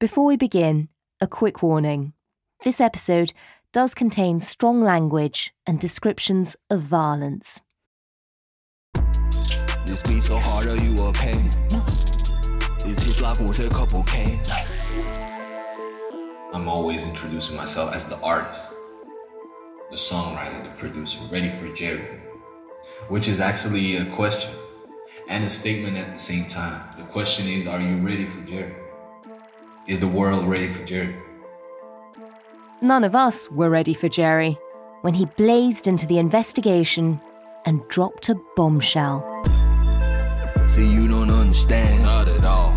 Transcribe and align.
Before 0.00 0.24
we 0.24 0.38
begin, 0.38 0.88
a 1.20 1.26
quick 1.26 1.62
warning. 1.62 2.14
This 2.64 2.80
episode 2.80 3.34
does 3.70 3.92
contain 3.92 4.40
strong 4.40 4.80
language 4.80 5.52
and 5.66 5.78
descriptions 5.78 6.56
of 6.70 6.80
violence. 6.80 7.60
This 9.84 10.02
beat 10.04 10.22
so 10.22 10.38
hard, 10.38 10.68
are 10.68 10.82
you 10.82 10.96
okay? 11.08 11.34
Is 12.86 12.98
his 13.00 13.20
life 13.20 13.42
worth 13.42 13.58
a 13.58 13.68
couple 13.68 14.02
K? 14.04 14.40
I'm 16.54 16.66
always 16.66 17.04
introducing 17.04 17.56
myself 17.56 17.92
as 17.92 18.08
the 18.08 18.18
artist, 18.20 18.72
the 19.90 19.98
songwriter, 19.98 20.64
the 20.64 20.70
producer, 20.78 21.18
ready 21.30 21.50
for 21.58 21.70
Jerry, 21.74 22.22
which 23.10 23.28
is 23.28 23.38
actually 23.38 23.96
a 23.96 24.16
question 24.16 24.54
and 25.28 25.44
a 25.44 25.50
statement 25.50 25.98
at 25.98 26.14
the 26.14 26.18
same 26.18 26.46
time. 26.46 26.96
The 26.96 27.04
question 27.12 27.46
is, 27.48 27.66
are 27.66 27.82
you 27.82 27.98
ready 27.98 28.24
for 28.24 28.40
Jerry? 28.46 28.74
Is 29.90 29.98
the 29.98 30.06
world 30.06 30.48
ready 30.48 30.72
for 30.72 30.84
Jerry? 30.84 31.16
None 32.80 33.02
of 33.02 33.16
us 33.16 33.50
were 33.50 33.68
ready 33.68 33.92
for 33.92 34.08
Jerry 34.08 34.56
when 35.00 35.14
he 35.14 35.24
blazed 35.24 35.88
into 35.88 36.06
the 36.06 36.18
investigation 36.18 37.20
and 37.64 37.82
dropped 37.88 38.28
a 38.28 38.36
bombshell. 38.54 39.18
See, 40.68 40.86
you 40.86 41.08
don't 41.08 41.32
understand, 41.32 42.04
not 42.04 42.28
at 42.28 42.44
all. 42.44 42.70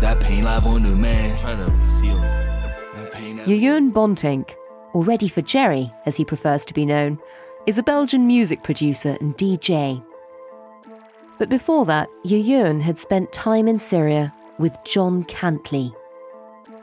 That 0.00 0.18
pain 0.18 0.42
live 0.42 0.66
on 0.66 0.82
the 0.82 0.96
man, 0.96 1.38
trying 1.38 1.58
to 1.58 1.66
conceal 1.66 2.16
it. 2.16 2.20
That 2.20 3.12
pain 3.12 3.36
that- 3.36 3.46
Jeroen 3.46 3.92
Bontinck, 3.92 4.56
or 4.94 5.04
Ready 5.04 5.28
for 5.28 5.42
Jerry 5.42 5.92
as 6.06 6.16
he 6.16 6.24
prefers 6.24 6.64
to 6.64 6.74
be 6.74 6.84
known, 6.84 7.20
is 7.66 7.78
a 7.78 7.84
Belgian 7.84 8.26
music 8.26 8.64
producer 8.64 9.16
and 9.20 9.36
DJ. 9.36 10.02
But 11.38 11.48
before 11.48 11.84
that, 11.84 12.08
Jeroen 12.24 12.80
had 12.80 12.98
spent 12.98 13.30
time 13.30 13.68
in 13.68 13.78
Syria 13.78 14.34
with 14.58 14.76
John 14.82 15.22
Cantlie. 15.22 15.94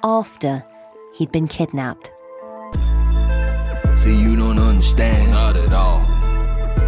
After 0.06 0.62
he'd 1.14 1.32
been 1.32 1.48
kidnapped. 1.48 2.12
See, 3.96 4.14
you 4.14 4.36
don't 4.36 4.60
understand, 4.60 5.32
not 5.32 5.56
at 5.56 5.72
all. 5.72 6.02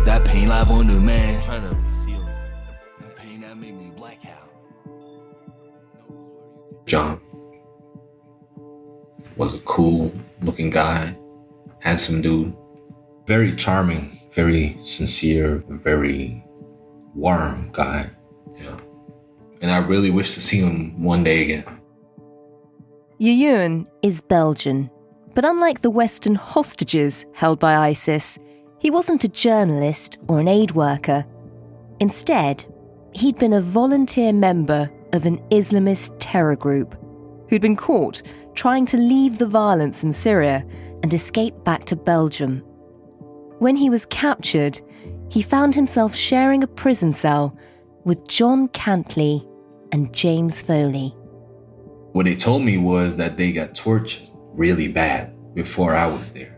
That 0.03 0.25
pain 0.25 0.49
live 0.49 0.69
on 0.69 0.87
the 0.87 0.99
man, 0.99 1.41
trying 1.41 1.61
to 1.61 1.69
conceal 1.69 2.27
it. 2.27 2.35
That 2.99 3.15
pain 3.15 3.39
that 3.39 3.55
made 3.55 3.77
me 3.77 3.91
black 3.95 4.19
out. 4.25 4.49
John 6.85 7.21
was 9.37 9.53
a 9.53 9.59
cool 9.59 10.11
looking 10.41 10.69
guy, 10.69 11.15
handsome 11.79 12.21
dude, 12.21 12.53
very 13.27 13.55
charming, 13.55 14.19
very 14.33 14.77
sincere, 14.81 15.63
very 15.69 16.43
warm 17.13 17.69
guy. 17.71 18.09
Yeah. 18.57 18.77
And 19.61 19.71
I 19.71 19.77
really 19.77 20.11
wish 20.11 20.33
to 20.33 20.41
see 20.41 20.59
him 20.59 21.01
one 21.01 21.23
day 21.23 21.43
again. 21.43 21.74
Jeroen 23.19 23.87
is 24.01 24.19
Belgian, 24.19 24.89
but 25.35 25.45
unlike 25.45 25.81
the 25.81 25.89
Western 25.89 26.35
hostages 26.35 27.25
held 27.33 27.59
by 27.59 27.75
ISIS, 27.75 28.37
he 28.79 28.91
wasn't 28.91 29.23
a 29.23 29.29
journalist 29.29 30.17
or 30.27 30.41
an 30.41 30.49
aid 30.49 30.71
worker. 30.71 31.25
Instead, 32.01 32.65
he'd 33.13 33.37
been 33.37 33.53
a 33.53 33.61
volunteer 33.61 34.33
member 34.33 34.91
of 35.13 35.25
an 35.25 35.37
Islamist 35.49 36.13
terror 36.19 36.57
group 36.57 36.93
who'd 37.49 37.61
been 37.61 37.77
caught 37.77 38.21
trying 38.53 38.85
to 38.87 38.97
leave 38.97 39.37
the 39.37 39.47
violence 39.47 40.03
in 40.03 40.11
Syria 40.11 40.65
and 41.01 41.13
escape 41.13 41.55
back 41.63 41.85
to 41.85 41.95
Belgium. 41.95 42.57
When 43.59 43.77
he 43.77 43.89
was 43.89 44.05
captured, 44.07 44.81
he 45.29 45.41
found 45.41 45.73
himself 45.73 46.13
sharing 46.13 46.63
a 46.63 46.67
prison 46.67 47.13
cell 47.13 47.57
with 48.03 48.27
John 48.27 48.67
Cantlie 48.69 49.47
and 49.93 50.13
James 50.13 50.61
Foley. 50.61 51.15
What 52.15 52.27
they 52.27 52.35
told 52.37 52.63
me 52.63 52.77
was 52.77 53.17
that 53.17 53.35
they 53.35 53.51
got 53.51 53.75
tortured 53.75 54.29
really 54.53 54.87
bad 54.87 55.33
before 55.53 55.93
I 55.93 56.07
was 56.07 56.29
there. 56.29 56.57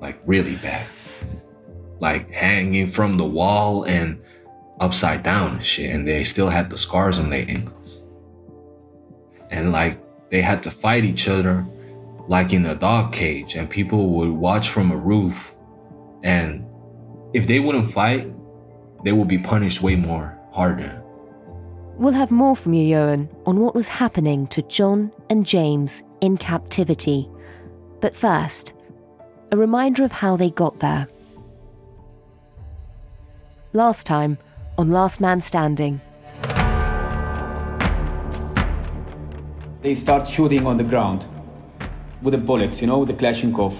Like, 0.00 0.18
really 0.24 0.56
bad. 0.56 0.86
Like, 2.00 2.30
hanging 2.30 2.88
from 2.88 3.18
the 3.18 3.26
wall 3.26 3.84
and 3.84 4.18
upside 4.80 5.22
down 5.22 5.56
and 5.56 5.66
shit. 5.66 5.94
And 5.94 6.08
they 6.08 6.24
still 6.24 6.48
had 6.48 6.70
the 6.70 6.78
scars 6.78 7.18
on 7.18 7.28
their 7.28 7.44
ankles. 7.46 8.00
And, 9.50 9.72
like, 9.72 9.98
they 10.30 10.40
had 10.40 10.62
to 10.62 10.70
fight 10.70 11.04
each 11.04 11.28
other 11.28 11.66
like 12.28 12.54
in 12.54 12.64
a 12.64 12.74
dog 12.74 13.12
cage. 13.12 13.56
And 13.56 13.68
people 13.68 14.08
would 14.14 14.30
watch 14.30 14.70
from 14.70 14.90
a 14.90 14.96
roof. 14.96 15.36
And 16.22 16.64
if 17.34 17.46
they 17.46 17.60
wouldn't 17.60 17.92
fight, 17.92 18.32
they 19.04 19.12
would 19.12 19.28
be 19.28 19.36
punished 19.36 19.82
way 19.82 19.96
more 19.96 20.38
harder. 20.50 21.01
We'll 22.02 22.14
have 22.14 22.32
more 22.32 22.56
from 22.56 22.72
you, 22.72 22.82
Johan, 22.82 23.28
on 23.46 23.60
what 23.60 23.76
was 23.76 23.86
happening 23.86 24.48
to 24.48 24.60
John 24.62 25.12
and 25.30 25.46
James 25.46 26.02
in 26.20 26.36
captivity. 26.36 27.30
But 28.00 28.16
first, 28.16 28.72
a 29.52 29.56
reminder 29.56 30.02
of 30.02 30.10
how 30.10 30.34
they 30.34 30.50
got 30.50 30.80
there. 30.80 31.06
Last 33.72 34.04
time, 34.04 34.36
on 34.76 34.90
Last 34.90 35.20
Man 35.20 35.40
Standing, 35.40 36.00
They 39.80 39.94
start 39.94 40.26
shooting 40.26 40.66
on 40.66 40.78
the 40.78 40.84
ground 40.84 41.24
with 42.20 42.34
the 42.34 42.38
bullets, 42.38 42.80
you 42.80 42.88
know, 42.88 42.98
with 42.98 43.10
the 43.10 43.14
Kalashnikov. 43.14 43.76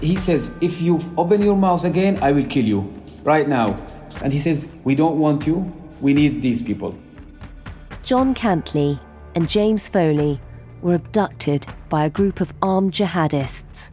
He 0.00 0.16
says, 0.16 0.52
If 0.60 0.82
you 0.82 0.98
open 1.16 1.40
your 1.40 1.56
mouth 1.56 1.84
again, 1.84 2.18
I 2.24 2.32
will 2.32 2.46
kill 2.46 2.64
you 2.64 2.92
right 3.22 3.48
now. 3.48 3.80
And 4.24 4.32
he 4.32 4.40
says, 4.40 4.68
We 4.82 4.96
don't 4.96 5.20
want 5.20 5.46
you, 5.46 5.72
we 6.00 6.12
need 6.12 6.42
these 6.42 6.60
people. 6.60 6.98
John 8.02 8.34
Cantlie 8.34 8.98
and 9.36 9.48
James 9.48 9.88
Foley 9.88 10.40
were 10.80 10.94
abducted 10.94 11.66
by 11.88 12.04
a 12.04 12.10
group 12.10 12.40
of 12.40 12.52
armed 12.60 12.92
jihadists. 12.92 13.92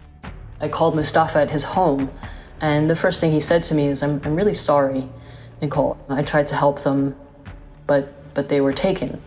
I 0.60 0.68
called 0.68 0.96
Mustafa 0.96 1.42
at 1.42 1.52
his 1.52 1.64
home, 1.64 2.10
and 2.60 2.90
the 2.90 2.96
first 2.96 3.22
thing 3.22 3.32
he 3.32 3.40
said 3.40 3.62
to 3.66 3.76
me 3.76 3.88
is, 3.88 4.02
I'm, 4.02 4.20
I'm 4.26 4.36
really 4.36 4.56
sorry, 4.56 5.08
Nicole. 5.62 5.96
I 6.10 6.24
tried 6.24 6.48
to 6.48 6.56
help 6.56 6.82
them, 6.82 7.16
but, 7.86 8.34
but 8.34 8.50
they 8.50 8.62
were 8.62 8.74
taken. 8.74 9.22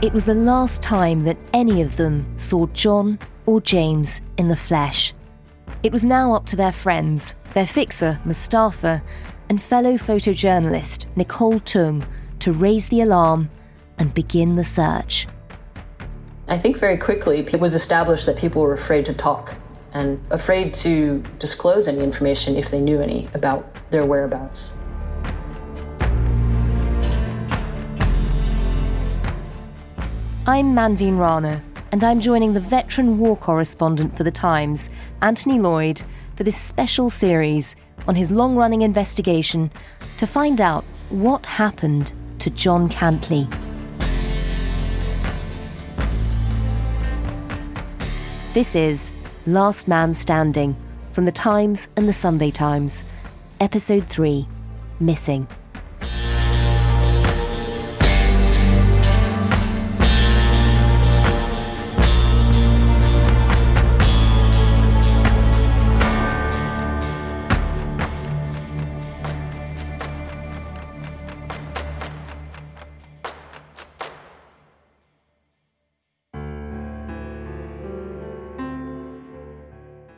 It 0.00 0.14
was 0.14 0.24
the 0.24 0.34
last 0.34 0.80
time 0.80 1.24
that 1.24 1.36
any 1.52 1.82
of 1.82 1.96
them 1.96 2.26
saw 2.38 2.66
John 2.68 3.18
or 3.44 3.60
James 3.60 4.22
in 4.38 4.48
the 4.48 4.56
flesh. 4.56 5.12
It 5.82 5.92
was 5.92 6.02
now 6.02 6.32
up 6.32 6.46
to 6.46 6.56
their 6.56 6.72
friends, 6.72 7.36
their 7.52 7.66
fixer, 7.66 8.18
Mustafa, 8.24 9.02
and 9.50 9.62
fellow 9.62 9.98
photojournalist, 9.98 11.06
Nicole 11.14 11.60
Tung, 11.60 12.04
to 12.42 12.52
raise 12.52 12.88
the 12.88 13.00
alarm 13.00 13.48
and 13.98 14.12
begin 14.12 14.56
the 14.56 14.64
search. 14.64 15.28
I 16.48 16.58
think 16.58 16.76
very 16.76 16.96
quickly 16.96 17.38
it 17.38 17.60
was 17.60 17.76
established 17.76 18.26
that 18.26 18.36
people 18.36 18.62
were 18.62 18.74
afraid 18.74 19.04
to 19.06 19.14
talk 19.14 19.54
and 19.92 20.20
afraid 20.30 20.74
to 20.74 21.22
disclose 21.38 21.86
any 21.86 22.00
information 22.00 22.56
if 22.56 22.68
they 22.68 22.80
knew 22.80 23.00
any 23.00 23.28
about 23.34 23.72
their 23.92 24.04
whereabouts. 24.04 24.76
I'm 30.44 30.74
Manveen 30.74 31.16
Rana, 31.16 31.62
and 31.92 32.02
I'm 32.02 32.18
joining 32.18 32.54
the 32.54 32.60
veteran 32.60 33.18
war 33.18 33.36
correspondent 33.36 34.16
for 34.16 34.24
The 34.24 34.32
Times, 34.32 34.90
Anthony 35.20 35.60
Lloyd, 35.60 36.02
for 36.34 36.42
this 36.42 36.60
special 36.60 37.08
series 37.08 37.76
on 38.08 38.16
his 38.16 38.32
long 38.32 38.56
running 38.56 38.82
investigation 38.82 39.70
to 40.16 40.26
find 40.26 40.60
out 40.60 40.84
what 41.08 41.46
happened 41.46 42.12
to 42.42 42.50
John 42.50 42.88
Cantlie. 42.88 43.48
This 48.52 48.74
is 48.74 49.12
Last 49.46 49.86
Man 49.86 50.12
Standing 50.12 50.76
from 51.12 51.24
the 51.24 51.30
Times 51.30 51.88
and 51.96 52.08
the 52.08 52.12
Sunday 52.12 52.50
Times, 52.50 53.04
Episode 53.60 54.08
3 54.08 54.48
Missing. 54.98 55.46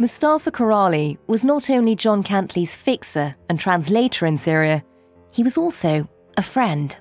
Mustafa 0.05 0.51
Karali 0.51 1.17
was 1.29 1.43
not 1.43 1.71
only 1.71 1.97
John 1.97 2.23
Cantlie's 2.23 2.75
fixer 2.75 3.35
and 3.49 3.59
translator 3.59 4.27
in 4.27 4.37
Syria, 4.37 4.85
he 5.31 5.43
was 5.43 5.57
also 5.57 6.07
a 6.37 6.43
friend. 6.43 6.95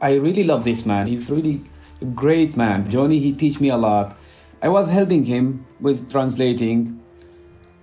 I 0.00 0.14
really 0.14 0.42
love 0.42 0.64
this 0.64 0.84
man. 0.84 1.06
He's 1.06 1.30
really 1.30 1.62
a 2.00 2.06
great 2.06 2.56
man. 2.56 2.90
Johnny, 2.90 3.20
he 3.20 3.32
teach 3.32 3.60
me 3.60 3.68
a 3.68 3.76
lot. 3.76 4.16
I 4.62 4.68
was 4.68 4.88
helping 4.88 5.24
him 5.24 5.64
with 5.78 6.10
translating, 6.10 7.00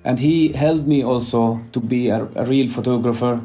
and 0.03 0.19
he 0.19 0.51
helped 0.51 0.85
me 0.85 1.01
also 1.01 1.61
to 1.71 1.79
be 1.79 2.09
a, 2.09 2.25
a 2.35 2.43
real 2.43 2.69
photographer. 2.69 3.41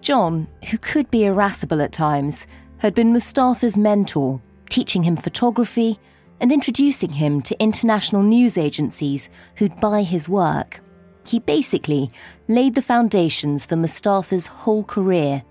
John, 0.00 0.46
who 0.70 0.78
could 0.78 1.10
be 1.10 1.24
irascible 1.24 1.82
at 1.82 1.90
times, 1.90 2.46
had 2.78 2.94
been 2.94 3.12
Mustafa's 3.12 3.76
mentor, 3.76 4.40
teaching 4.70 5.02
him 5.02 5.16
photography 5.16 5.98
and 6.40 6.52
introducing 6.52 7.12
him 7.12 7.40
to 7.42 7.60
international 7.62 8.22
news 8.22 8.58
agencies 8.58 9.30
who'd 9.56 9.80
buy 9.80 10.02
his 10.02 10.28
work. 10.28 10.80
He 11.26 11.38
basically 11.38 12.10
laid 12.48 12.74
the 12.74 12.82
foundations 12.82 13.66
for 13.66 13.76
Mustafa's 13.76 14.46
whole 14.46 14.84
career. 14.84 15.42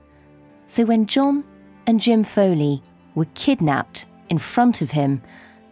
So 0.65 0.85
when 0.85 1.07
John 1.07 1.43
and 1.87 1.99
Jim 1.99 2.23
Foley 2.23 2.81
were 3.15 3.27
kidnapped 3.33 4.05
in 4.29 4.37
front 4.37 4.81
of 4.81 4.91
him 4.91 5.21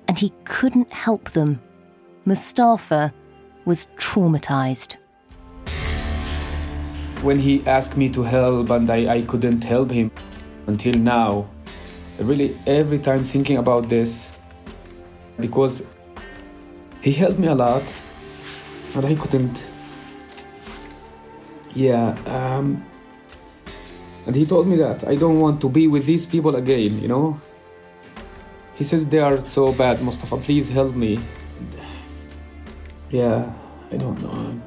and 0.07 0.17
he 0.17 0.31
couldn't 0.43 0.91
help 0.91 1.31
them, 1.31 1.61
Mustafa 2.25 3.13
was 3.65 3.87
traumatized. 3.97 4.97
When 7.21 7.39
he 7.39 7.63
asked 7.67 7.95
me 7.97 8.09
to 8.09 8.23
help 8.23 8.71
and 8.71 8.89
I, 8.89 9.15
I 9.17 9.21
couldn't 9.21 9.63
help 9.63 9.91
him 9.91 10.11
until 10.67 10.95
now, 10.95 11.47
really 12.19 12.59
every 12.65 12.97
time 12.97 13.23
thinking 13.23 13.57
about 13.57 13.89
this, 13.89 14.40
because 15.39 15.83
he 17.01 17.11
helped 17.11 17.39
me 17.39 17.47
a 17.47 17.55
lot, 17.55 17.83
but 18.93 19.05
I 19.05 19.15
couldn't. 19.15 19.63
Yeah, 21.73 22.17
um, 22.25 22.85
and 24.25 24.35
he 24.35 24.45
told 24.45 24.67
me 24.67 24.75
that 24.77 25.07
I 25.07 25.15
don't 25.15 25.39
want 25.39 25.61
to 25.61 25.69
be 25.69 25.87
with 25.87 26.05
these 26.05 26.25
people 26.25 26.55
again, 26.55 27.01
you 27.01 27.07
know. 27.07 27.39
He 28.75 28.83
says 28.83 29.05
they 29.05 29.19
are 29.19 29.43
so 29.45 29.73
bad, 29.73 30.01
Mustafa, 30.01 30.37
please 30.37 30.69
help 30.69 30.95
me. 30.95 31.19
Yeah, 33.09 33.51
I 33.91 33.97
don't 33.97 34.21
know. 34.21 34.61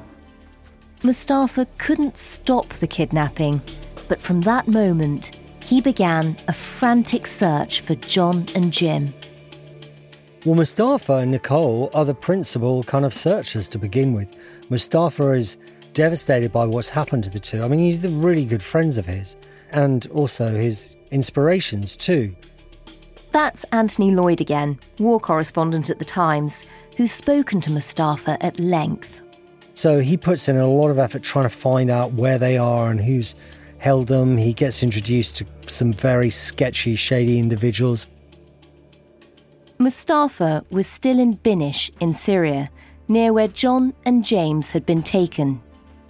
Mustafa 1.03 1.67
couldn't 1.77 2.17
stop 2.17 2.69
the 2.69 2.87
kidnapping, 2.87 3.61
but 4.07 4.19
from 4.19 4.41
that 4.41 4.67
moment, 4.67 5.35
he 5.63 5.81
began 5.81 6.37
a 6.47 6.53
frantic 6.53 7.27
search 7.27 7.81
for 7.81 7.95
John 7.95 8.47
and 8.55 8.71
Jim. 8.71 9.13
Well, 10.45 10.53
Mustafa 10.53 11.13
and 11.13 11.31
Nicole 11.31 11.89
are 11.95 12.05
the 12.05 12.13
principal 12.13 12.83
kind 12.83 13.03
of 13.03 13.15
searchers 13.15 13.67
to 13.69 13.79
begin 13.79 14.13
with. 14.13 14.35
Mustafa 14.69 15.31
is 15.31 15.57
devastated 15.93 16.51
by 16.51 16.65
what's 16.65 16.91
happened 16.91 17.23
to 17.23 17.31
the 17.31 17.39
two. 17.39 17.63
I 17.63 17.67
mean, 17.67 17.79
he's 17.79 18.03
the 18.03 18.09
really 18.09 18.45
good 18.45 18.61
friends 18.61 18.99
of 18.99 19.07
his 19.07 19.37
and 19.71 20.05
also 20.11 20.55
his 20.55 20.97
inspirations 21.09 21.97
too. 21.97 22.35
That's 23.31 23.63
Anthony 23.71 24.13
Lloyd 24.13 24.39
again, 24.39 24.79
war 24.99 25.19
correspondent 25.19 25.89
at 25.89 25.97
the 25.97 26.05
Times, 26.05 26.67
who's 26.95 27.11
spoken 27.11 27.59
to 27.61 27.71
Mustafa 27.71 28.37
at 28.45 28.59
length. 28.59 29.23
So 29.73 29.99
he 29.99 30.15
puts 30.15 30.47
in 30.47 30.57
a 30.57 30.67
lot 30.67 30.89
of 30.89 30.99
effort 30.99 31.23
trying 31.23 31.45
to 31.45 31.49
find 31.49 31.89
out 31.89 32.13
where 32.13 32.37
they 32.37 32.59
are 32.59 32.91
and 32.91 33.01
who's 33.01 33.35
held 33.79 34.09
them. 34.09 34.37
He 34.37 34.53
gets 34.53 34.83
introduced 34.83 35.37
to 35.37 35.47
some 35.65 35.91
very 35.91 36.29
sketchy, 36.29 36.95
shady 36.95 37.39
individuals. 37.39 38.05
Mustafa 39.77 40.63
was 40.69 40.87
still 40.87 41.19
in 41.19 41.35
Binish 41.37 41.91
in 41.99 42.13
Syria, 42.13 42.69
near 43.09 43.33
where 43.33 43.49
John 43.49 43.93
and 44.05 44.23
James 44.23 44.71
had 44.71 44.85
been 44.85 45.03
taken. 45.03 45.61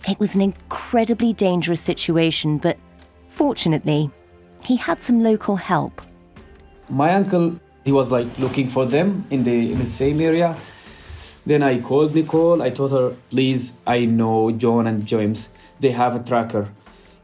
It 0.07 0.19
was 0.19 0.35
an 0.35 0.41
incredibly 0.41 1.33
dangerous 1.33 1.81
situation, 1.81 2.59
but 2.59 2.77
fortunately, 3.27 4.11
he 4.63 4.75
had 4.75 5.01
some 5.01 5.23
local 5.23 5.55
help. 5.55 6.03
My 6.89 7.15
uncle, 7.15 7.59
he 7.83 7.91
was 7.91 8.11
like 8.11 8.27
looking 8.37 8.69
for 8.69 8.85
them 8.85 9.25
in 9.31 9.43
the 9.43 9.71
in 9.71 9.79
the 9.79 9.85
same 9.87 10.21
area. 10.21 10.55
Then 11.47 11.63
I 11.63 11.81
called 11.81 12.13
Nicole. 12.13 12.61
I 12.61 12.69
told 12.69 12.91
her, 12.91 13.15
please, 13.31 13.73
I 13.87 14.05
know 14.05 14.51
John 14.51 14.85
and 14.85 15.07
James. 15.07 15.49
They 15.79 15.91
have 15.91 16.15
a 16.15 16.23
tracker. 16.23 16.69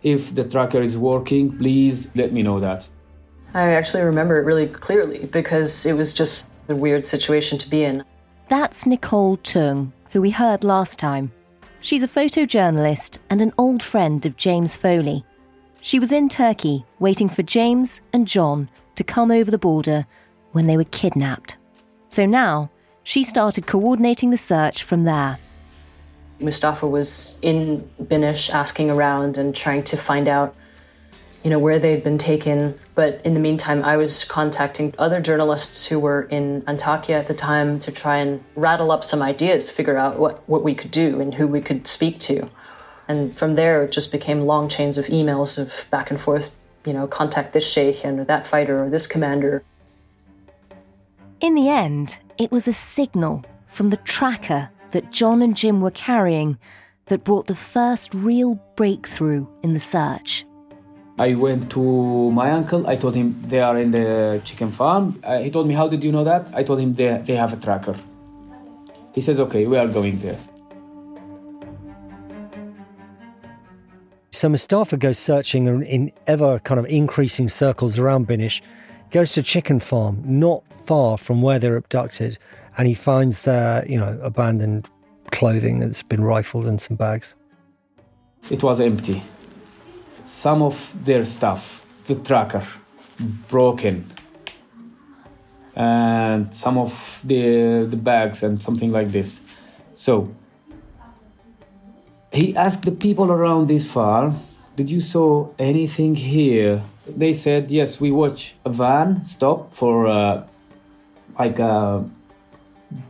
If 0.02 0.34
the 0.34 0.44
tracker 0.44 0.82
is 0.82 0.98
working, 0.98 1.56
please 1.56 2.10
let 2.16 2.34
me 2.34 2.42
know 2.42 2.60
that. 2.60 2.90
I 3.54 3.74
actually 3.74 4.04
remember 4.04 4.40
it 4.40 4.46
really 4.46 4.68
clearly 4.68 5.26
because 5.26 5.86
it 5.86 5.94
was 5.94 6.14
just 6.14 6.46
a 6.70 6.76
weird 6.76 7.06
situation 7.06 7.58
to 7.58 7.70
be 7.70 7.84
in. 7.84 8.04
That's 8.48 8.86
Nicole 8.86 9.38
Tung, 9.38 9.92
who 10.12 10.22
we 10.22 10.32
heard 10.32 10.64
last 10.64 10.98
time. 10.98 11.32
She's 11.82 12.04
a 12.04 12.08
photojournalist 12.08 13.20
and 13.30 13.42
an 13.42 13.54
old 13.58 13.84
friend 13.84 14.26
of 14.26 14.38
James 14.38 14.78
Foley. 14.78 15.26
She 15.82 16.00
was 16.00 16.12
in 16.12 16.30
Turkey 16.30 16.86
waiting 17.00 17.28
for 17.28 17.44
James 17.44 18.02
and 18.14 18.28
John 18.28 18.70
to 18.96 19.04
come 19.04 19.32
over 19.32 19.52
the 19.52 19.58
border 19.58 20.06
when 20.52 20.68
they 20.68 20.78
were 20.78 20.84
kidnapped. 20.86 21.58
So 22.10 22.26
now 22.26 22.70
she 23.04 23.24
started 23.24 23.68
coordinating 23.68 24.30
the 24.30 24.38
search 24.38 24.84
from 24.84 25.04
there. 25.04 25.40
Mustafa 26.40 26.88
was 26.88 27.40
in 27.42 27.90
Binish 28.02 28.50
asking 28.54 28.90
around 28.90 29.38
and 29.38 29.56
trying 29.56 29.84
to 29.84 29.98
find 29.98 30.28
out 30.28 30.56
you 31.44 31.50
know, 31.50 31.60
where 31.60 31.80
they'd 31.80 32.04
been 32.04 32.18
taken. 32.18 32.80
But 32.96 33.22
in 33.26 33.34
the 33.34 33.40
meantime, 33.40 33.84
I 33.84 33.98
was 33.98 34.24
contacting 34.24 34.94
other 34.98 35.22
journalists 35.22 35.86
who 35.86 36.00
were 36.00 36.24
in 36.24 36.62
Antakya 36.64 37.16
at 37.16 37.28
the 37.28 37.34
time 37.34 37.80
to 37.80 37.92
try 37.92 38.18
and 38.18 38.44
rattle 38.56 38.92
up 38.92 39.04
some 39.04 39.22
ideas, 39.22 39.70
figure 39.70 39.98
out 39.98 40.20
what, 40.20 40.48
what 40.48 40.64
we 40.64 40.76
could 40.76 40.92
do 40.92 41.20
and 41.20 41.34
who 41.34 41.48
we 41.48 41.62
could 41.62 41.88
speak 41.88 42.20
to. 42.22 42.50
And 43.08 43.38
from 43.38 43.56
there, 43.56 43.84
it 43.84 43.92
just 43.92 44.12
became 44.12 44.42
long 44.42 44.70
chains 44.70 44.98
of 44.98 45.08
emails 45.08 45.58
of 45.58 45.90
back 45.90 46.12
and 46.12 46.20
forth, 46.20 46.60
you 46.86 46.94
know, 46.94 47.08
contact 47.08 47.54
this 47.54 47.70
sheikh 47.70 48.06
and 48.06 48.20
or 48.20 48.24
that 48.26 48.46
fighter 48.46 48.84
or 48.84 48.90
this 48.90 49.08
commander. 49.08 49.64
In 51.40 51.56
the 51.56 51.70
end, 51.70 52.20
it 52.38 52.52
was 52.52 52.68
a 52.68 52.74
signal 52.74 53.44
from 53.68 53.90
the 53.90 53.98
tracker 53.98 54.70
that 54.92 55.12
John 55.12 55.42
and 55.42 55.58
Jim 55.58 55.82
were 55.82 55.92
carrying 55.92 56.60
that 57.08 57.24
brought 57.24 57.48
the 57.48 57.56
first 57.56 58.14
real 58.14 58.56
breakthrough 58.76 59.48
in 59.64 59.74
the 59.74 59.80
search. 59.80 60.46
I 61.22 61.36
went 61.36 61.70
to 61.74 62.32
my 62.32 62.50
uncle. 62.50 62.88
I 62.88 62.96
told 62.96 63.14
him 63.14 63.40
they 63.48 63.60
are 63.60 63.78
in 63.78 63.92
the 63.92 64.42
chicken 64.44 64.72
farm. 64.72 65.22
Uh, 65.24 65.38
he 65.38 65.52
told 65.52 65.68
me, 65.68 65.76
How 65.76 65.88
did 65.88 66.04
you 66.04 66.12
know 66.12 66.24
that? 66.24 66.52
I 66.56 66.64
told 66.64 66.80
him 66.80 66.94
they, 66.94 67.22
they 67.24 67.36
have 67.36 67.54
a 67.54 67.58
tracker. 67.58 67.96
He 69.14 69.22
says, 69.22 69.40
Okay, 69.40 69.68
we 69.68 69.78
are 69.78 69.88
going 69.88 70.18
there. 70.18 70.40
So 74.32 74.50
Mustafa 74.50 74.98
goes 74.98 75.20
searching 75.20 75.68
in 75.84 76.12
ever 76.26 76.58
kind 76.58 76.80
of 76.80 76.88
increasing 76.88 77.48
circles 77.48 78.00
around 78.00 78.28
Binish, 78.28 78.60
goes 79.12 79.34
to 79.34 79.44
chicken 79.44 79.80
farm 79.80 80.24
not 80.26 80.64
far 80.74 81.20
from 81.20 81.44
where 81.44 81.60
they're 81.60 81.76
abducted, 81.76 82.40
and 82.80 82.88
he 82.88 82.96
finds 82.96 83.44
their, 83.44 83.86
you 83.86 84.00
know, 84.00 84.20
abandoned 84.24 84.90
clothing 85.30 85.78
that's 85.78 86.02
been 86.02 86.24
rifled 86.24 86.66
and 86.66 86.82
some 86.82 86.98
bags. 86.98 87.36
It 88.50 88.64
was 88.64 88.82
empty 88.82 89.22
some 90.32 90.62
of 90.62 90.92
their 91.04 91.26
stuff, 91.26 91.86
the 92.08 92.16
tracker, 92.16 92.66
broken, 93.50 94.10
and 95.76 96.54
some 96.54 96.78
of 96.78 97.20
the 97.24 97.86
the 97.90 97.98
bags 97.98 98.42
and 98.42 98.64
something 98.64 98.92
like 98.92 99.12
this. 99.12 99.42
So 99.94 100.32
he 102.32 102.56
asked 102.56 102.84
the 102.86 102.96
people 102.96 103.30
around 103.30 103.68
this 103.68 103.86
farm, 103.86 104.40
"Did 104.78 104.90
you 104.90 105.02
saw 105.02 105.52
anything 105.60 106.16
here?" 106.16 106.82
They 107.06 107.34
said, 107.34 107.70
"Yes, 107.70 108.00
we 108.00 108.10
watch 108.10 108.56
a 108.64 108.72
van 108.72 109.26
stop 109.26 109.76
for 109.76 110.08
uh, 110.08 110.48
like 111.38 111.60
a 111.60 112.08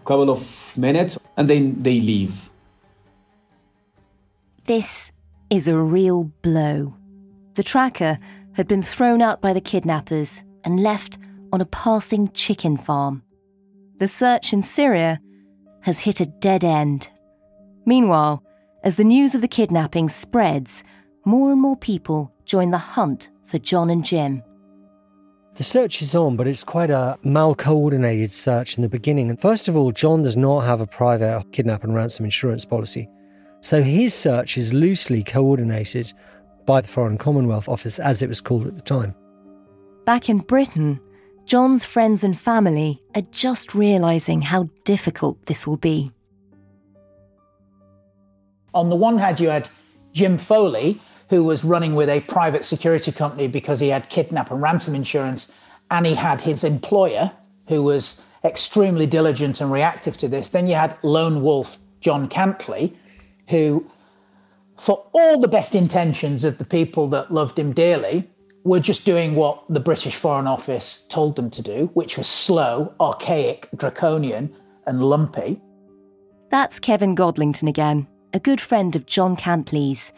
couple 0.06 0.30
of 0.32 0.42
minutes, 0.76 1.20
and 1.38 1.48
then 1.48 1.84
they 1.84 2.02
leave." 2.02 2.50
This 4.66 5.12
is 5.50 5.68
a 5.68 5.78
real 5.78 6.32
blow. 6.42 7.01
The 7.56 7.64
tracker 7.64 8.18
had 8.54 8.68
been 8.68 8.82
thrown 8.82 9.22
out 9.22 9.42
by 9.42 9.54
the 9.54 9.62
kidnappers 9.62 10.44
and 10.64 10.82
left 10.82 11.18
on 11.52 11.62
a 11.62 11.66
passing 11.66 12.32
chicken 12.32 12.78
farm. 12.78 13.24
The 13.98 14.08
search 14.08 14.54
in 14.54 14.64
Syria 14.64 15.20
has 15.82 16.00
hit 16.00 16.22
a 16.22 16.26
dead 16.26 16.64
end. 16.64 17.10
Meanwhile, 17.86 18.44
as 18.84 18.96
the 18.96 19.04
news 19.04 19.36
of 19.36 19.42
the 19.42 19.48
kidnapping 19.48 20.10
spreads, 20.10 20.84
more 21.26 21.52
and 21.52 21.62
more 21.62 21.78
people 21.78 22.34
join 22.46 22.72
the 22.72 22.78
hunt 22.78 23.30
for 23.44 23.60
John 23.60 23.90
and 23.90 24.04
Jim. 24.04 24.44
The 25.56 25.64
search 25.64 26.02
is 26.02 26.16
on, 26.16 26.38
but 26.38 26.48
it's 26.48 26.64
quite 26.64 26.90
a 26.90 27.18
mal 27.24 27.54
coordinated 27.54 28.32
search 28.32 28.78
in 28.78 28.82
the 28.82 28.90
beginning. 28.90 29.36
First 29.36 29.68
of 29.68 29.76
all, 29.76 29.92
John 29.92 30.24
does 30.24 30.38
not 30.38 30.62
have 30.62 30.80
a 30.80 30.88
private 30.88 31.44
kidnap 31.52 31.84
and 31.84 31.94
ransom 31.94 32.26
insurance 32.26 32.64
policy. 32.64 33.10
So 33.60 33.84
his 33.84 34.14
search 34.14 34.58
is 34.58 34.74
loosely 34.74 35.24
coordinated 35.24 36.14
by 36.66 36.82
the 36.82 36.88
Foreign 36.88 37.18
Commonwealth 37.18 37.68
Office, 37.68 38.00
as 38.00 38.22
it 38.22 38.30
was 38.30 38.42
called 38.42 38.68
at 38.68 38.76
the 38.76 38.82
time. 38.82 39.16
Back 40.06 40.30
in 40.30 40.40
Britain, 40.40 41.00
John's 41.46 41.84
friends 41.84 42.24
and 42.24 42.38
family 42.38 43.02
are 43.16 43.24
just 43.32 43.76
realising 43.76 44.42
how 44.42 44.70
difficult 44.84 45.46
this 45.46 45.68
will 45.68 45.78
be. 45.78 46.12
On 48.74 48.90
the 48.90 48.96
one 48.96 49.18
hand, 49.18 49.40
you 49.40 49.50
had 49.50 49.68
Jim 50.14 50.38
Foley, 50.38 51.02
who 51.30 51.44
was 51.44 51.64
running 51.64 51.96
with 51.96 52.10
a 52.10 52.22
private 52.22 52.66
security 52.66 53.12
company 53.12 53.48
because 53.48 53.80
he 53.80 53.90
had 53.90 54.10
kidnap 54.10 54.52
and 54.52 54.62
ransom 54.62 54.96
insurance, 54.96 55.54
and 55.90 56.06
he 56.06 56.14
had 56.14 56.42
his 56.42 56.64
employer, 56.64 57.32
who 57.68 57.84
was 57.84 58.24
extremely 58.44 59.06
diligent 59.06 59.62
and 59.62 59.72
reactive 59.72 60.18
to 60.18 60.28
this. 60.28 60.50
Then 60.50 60.68
you 60.68 60.76
had 60.76 60.98
lone 61.04 61.42
wolf 61.42 61.78
John 62.00 62.28
Cantlie, 62.28 62.96
who, 63.50 63.90
for 64.82 65.06
all 65.14 65.40
the 65.40 65.48
best 65.48 65.76
intentions 65.76 66.44
of 66.44 66.58
the 66.58 66.66
people 66.66 67.08
that 67.08 67.30
loved 67.30 67.60
him 67.60 67.72
dearly, 67.72 68.28
were 68.64 68.80
just 68.80 69.06
doing 69.06 69.36
what 69.36 69.64
the 69.70 69.80
British 69.80 70.16
Foreign 70.16 70.48
Office 70.48 71.06
told 71.08 71.36
them 71.36 71.52
to 71.52 71.62
do, 71.62 71.92
which 71.94 72.18
was 72.18 72.26
slow, 72.26 72.92
archaic, 73.00 73.70
draconian, 73.76 74.52
and 74.88 75.04
lumpy. 75.04 75.62
That's 76.50 76.80
Kevin 76.80 77.16
Godlington 77.16 77.70
again, 77.70 78.08
a 78.34 78.40
good 78.40 78.60
friend 78.60 78.96
of 78.96 79.06
John 79.06 79.36
Cantlie's. 79.36 80.14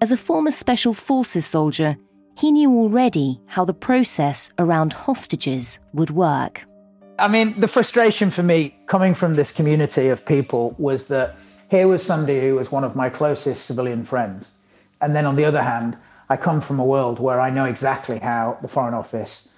As 0.00 0.10
a 0.10 0.16
former 0.16 0.50
Special 0.50 0.94
Forces 0.94 1.44
soldier, 1.44 1.98
he 2.38 2.52
knew 2.52 2.70
already 2.70 3.42
how 3.44 3.66
the 3.66 3.74
process 3.74 4.50
around 4.58 4.94
hostages 4.94 5.78
would 5.92 6.10
work. 6.10 6.64
I 7.18 7.28
mean, 7.28 7.60
the 7.60 7.68
frustration 7.68 8.30
for 8.30 8.42
me 8.42 8.78
coming 8.86 9.12
from 9.12 9.34
this 9.34 9.52
community 9.52 10.08
of 10.08 10.24
people 10.24 10.74
was 10.78 11.08
that 11.08 11.36
here 11.70 11.88
was 11.88 12.02
somebody 12.02 12.40
who 12.40 12.54
was 12.54 12.70
one 12.70 12.84
of 12.84 12.96
my 12.96 13.08
closest 13.08 13.66
civilian 13.66 14.04
friends. 14.04 14.58
And 15.00 15.14
then 15.14 15.26
on 15.26 15.36
the 15.36 15.44
other 15.44 15.62
hand, 15.62 15.96
I 16.28 16.36
come 16.36 16.60
from 16.60 16.78
a 16.78 16.84
world 16.84 17.18
where 17.18 17.40
I 17.40 17.50
know 17.50 17.64
exactly 17.64 18.18
how 18.18 18.58
the 18.62 18.68
Foreign 18.68 18.94
Office, 18.94 19.54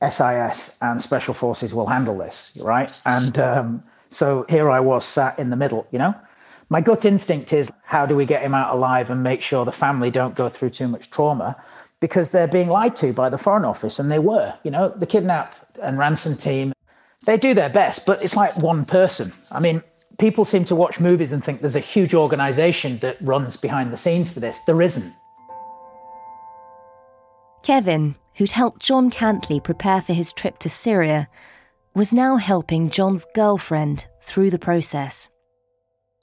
SIS, 0.00 0.78
and 0.80 1.00
Special 1.00 1.34
Forces 1.34 1.74
will 1.74 1.86
handle 1.86 2.18
this, 2.18 2.56
right? 2.60 2.92
And 3.04 3.38
um, 3.38 3.82
so 4.10 4.44
here 4.48 4.70
I 4.70 4.80
was 4.80 5.04
sat 5.04 5.38
in 5.38 5.50
the 5.50 5.56
middle, 5.56 5.86
you 5.90 5.98
know? 5.98 6.14
My 6.68 6.80
gut 6.80 7.04
instinct 7.04 7.52
is 7.52 7.70
how 7.84 8.06
do 8.06 8.16
we 8.16 8.24
get 8.24 8.42
him 8.42 8.54
out 8.54 8.74
alive 8.74 9.10
and 9.10 9.22
make 9.22 9.42
sure 9.42 9.64
the 9.64 9.72
family 9.72 10.10
don't 10.10 10.34
go 10.34 10.48
through 10.48 10.70
too 10.70 10.88
much 10.88 11.10
trauma? 11.10 11.56
Because 12.00 12.30
they're 12.30 12.48
being 12.48 12.68
lied 12.68 12.96
to 12.96 13.12
by 13.12 13.28
the 13.28 13.38
Foreign 13.38 13.64
Office, 13.64 13.98
and 13.98 14.10
they 14.10 14.18
were. 14.18 14.54
You 14.64 14.70
know, 14.70 14.88
the 14.88 15.06
kidnap 15.06 15.54
and 15.82 15.98
ransom 15.98 16.36
team, 16.36 16.72
they 17.26 17.36
do 17.36 17.54
their 17.54 17.68
best, 17.68 18.06
but 18.06 18.22
it's 18.22 18.34
like 18.36 18.56
one 18.56 18.84
person. 18.84 19.32
I 19.50 19.60
mean, 19.60 19.82
people 20.22 20.44
seem 20.44 20.64
to 20.64 20.76
watch 20.76 21.00
movies 21.00 21.32
and 21.32 21.42
think 21.42 21.60
there's 21.60 21.74
a 21.74 21.80
huge 21.80 22.14
organization 22.14 22.96
that 22.98 23.16
runs 23.22 23.56
behind 23.56 23.92
the 23.92 23.96
scenes 23.96 24.32
for 24.32 24.38
this. 24.38 24.60
There 24.66 24.80
isn't. 24.80 25.12
Kevin, 27.64 28.14
who'd 28.36 28.52
helped 28.52 28.80
John 28.80 29.10
Cantlie 29.10 29.62
prepare 29.62 30.00
for 30.00 30.12
his 30.12 30.32
trip 30.32 30.60
to 30.60 30.70
Syria, 30.70 31.28
was 31.92 32.12
now 32.12 32.36
helping 32.36 32.88
John's 32.88 33.26
girlfriend 33.34 34.06
through 34.20 34.50
the 34.50 34.60
process. 34.60 35.28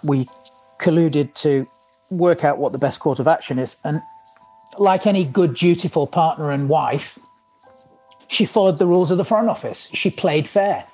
We 0.02 0.28
colluded 0.80 1.34
to 1.44 1.68
work 2.10 2.46
out 2.46 2.58
what 2.58 2.72
the 2.72 2.80
best 2.80 3.02
course 3.02 3.20
of 3.20 3.28
action 3.28 3.60
is. 3.60 3.76
And 3.84 4.02
like 4.78 5.08
any 5.08 5.26
good, 5.26 5.56
dutiful 5.56 6.08
partner 6.08 6.52
and 6.52 6.70
wife, 6.70 7.20
she 8.30 8.46
followed 8.46 8.80
the 8.80 8.88
rules 8.88 9.12
of 9.12 9.18
the 9.18 9.26
Foreign 9.26 9.50
Office. 9.50 9.90
She 9.92 10.10
played 10.10 10.48
fair. 10.48 10.88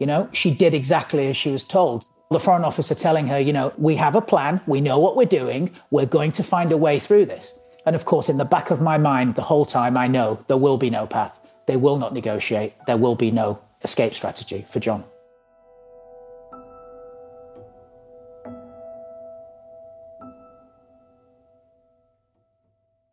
You 0.00 0.06
know, 0.06 0.28
she 0.32 0.52
did 0.52 0.74
exactly 0.74 1.28
as 1.28 1.36
she 1.36 1.52
was 1.52 1.62
told. 1.62 2.04
The 2.30 2.40
Foreign 2.40 2.64
Office 2.64 2.92
are 2.92 2.94
telling 2.94 3.26
her, 3.28 3.40
you 3.40 3.54
know, 3.54 3.72
we 3.78 3.96
have 3.96 4.14
a 4.14 4.20
plan, 4.20 4.60
we 4.66 4.82
know 4.82 4.98
what 4.98 5.16
we're 5.16 5.24
doing, 5.24 5.74
we're 5.90 6.04
going 6.04 6.32
to 6.32 6.42
find 6.42 6.70
a 6.70 6.76
way 6.76 6.98
through 6.98 7.24
this. 7.24 7.58
And 7.86 7.96
of 7.96 8.04
course, 8.04 8.28
in 8.28 8.36
the 8.36 8.44
back 8.44 8.70
of 8.70 8.82
my 8.82 8.98
mind, 8.98 9.34
the 9.34 9.42
whole 9.42 9.64
time, 9.64 9.96
I 9.96 10.08
know 10.08 10.38
there 10.46 10.58
will 10.58 10.76
be 10.76 10.90
no 10.90 11.06
path. 11.06 11.32
They 11.64 11.76
will 11.76 11.96
not 11.96 12.12
negotiate. 12.12 12.74
There 12.86 12.98
will 12.98 13.14
be 13.14 13.30
no 13.30 13.58
escape 13.82 14.12
strategy 14.12 14.66
for 14.68 14.78
John. 14.78 15.04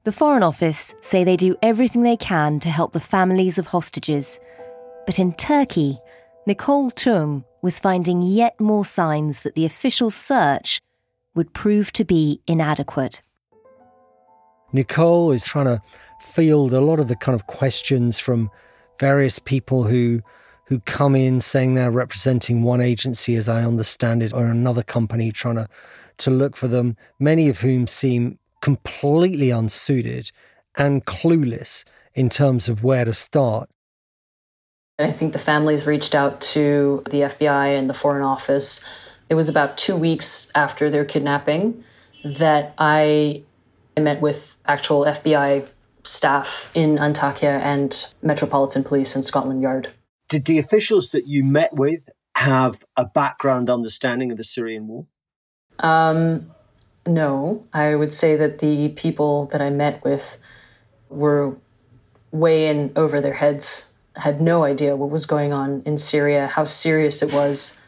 The 0.03 0.11
Foreign 0.11 0.43
Office 0.43 0.93
say 1.01 1.23
they 1.23 1.37
do 1.37 1.55
everything 1.63 2.03
they 2.03 2.17
can 2.17 2.59
to 2.59 2.69
help 2.69 2.91
the 2.91 2.99
families 2.99 3.57
of 3.57 3.67
hostages. 3.67 4.41
But 5.05 5.19
in 5.19 5.33
Turkey, 5.33 5.99
Nicole 6.45 6.91
Tung 6.91 7.45
was 7.65 7.79
finding 7.79 8.21
yet 8.21 8.61
more 8.61 8.85
signs 8.85 9.41
that 9.41 9.55
the 9.55 9.65
official 9.65 10.11
search 10.11 10.79
would 11.33 11.51
prove 11.51 11.91
to 11.91 12.05
be 12.05 12.39
inadequate. 12.45 13.23
Nicole 14.71 15.31
is 15.31 15.45
trying 15.45 15.65
to 15.65 15.81
field 16.19 16.73
a 16.73 16.79
lot 16.79 16.99
of 16.99 17.07
the 17.07 17.15
kind 17.15 17.33
of 17.33 17.47
questions 17.47 18.19
from 18.19 18.51
various 18.99 19.39
people 19.39 19.83
who 19.83 20.21
who 20.67 20.79
come 20.81 21.15
in 21.15 21.41
saying 21.41 21.73
they're 21.73 21.91
representing 21.91 22.63
one 22.63 22.81
agency, 22.81 23.35
as 23.35 23.47
I 23.47 23.63
understand 23.63 24.21
it, 24.21 24.33
or 24.33 24.45
another 24.45 24.83
company 24.83 25.31
trying 25.31 25.55
to 25.55 25.67
to 26.17 26.29
look 26.29 26.55
for 26.55 26.67
them. 26.67 26.95
Many 27.19 27.49
of 27.49 27.61
whom 27.61 27.87
seem 27.87 28.37
completely 28.61 29.49
unsuited 29.49 30.31
and 30.77 31.03
clueless 31.05 31.83
in 32.13 32.29
terms 32.29 32.69
of 32.69 32.83
where 32.83 33.05
to 33.05 33.13
start. 33.13 33.69
I 34.97 35.11
think 35.11 35.33
the 35.33 35.39
families 35.39 35.85
reached 35.85 36.15
out 36.15 36.39
to 36.41 37.03
the 37.09 37.21
FBI 37.21 37.77
and 37.77 37.89
the 37.89 37.93
Foreign 37.93 38.23
Office. 38.23 38.87
It 39.29 39.35
was 39.35 39.49
about 39.49 39.77
two 39.77 39.95
weeks 39.95 40.51
after 40.55 40.89
their 40.89 41.03
kidnapping 41.03 41.83
that 42.23 42.73
I 42.77 43.43
met 43.97 44.21
with 44.21 44.57
actual 44.65 45.03
FBI 45.03 45.67
staff 46.03 46.71
in 46.73 46.97
Antakya 46.97 47.59
and 47.59 48.13
Metropolitan 48.21 48.83
Police 48.83 49.15
and 49.15 49.25
Scotland 49.25 49.61
Yard. 49.61 49.91
Did 50.29 50.45
the 50.45 50.59
officials 50.59 51.09
that 51.11 51.27
you 51.27 51.43
met 51.43 51.73
with 51.73 52.09
have 52.35 52.83
a 52.95 53.05
background 53.05 53.69
understanding 53.69 54.31
of 54.31 54.37
the 54.37 54.43
Syrian 54.43 54.87
war? 54.87 55.07
Um, 55.79 56.51
no, 57.05 57.65
I 57.73 57.95
would 57.95 58.13
say 58.13 58.35
that 58.37 58.59
the 58.59 58.89
people 58.89 59.47
that 59.47 59.61
I 59.61 59.69
met 59.69 60.03
with 60.03 60.39
were 61.09 61.57
way 62.31 62.67
in 62.67 62.91
over 62.95 63.21
their 63.21 63.33
heads, 63.33 63.84
had 64.17 64.41
no 64.41 64.63
idea 64.63 64.95
what 64.95 65.09
was 65.09 65.25
going 65.25 65.53
on 65.53 65.81
in 65.85 65.97
Syria, 65.97 66.47
how 66.47 66.65
serious 66.65 67.21
it 67.21 67.33
was, 67.33 67.81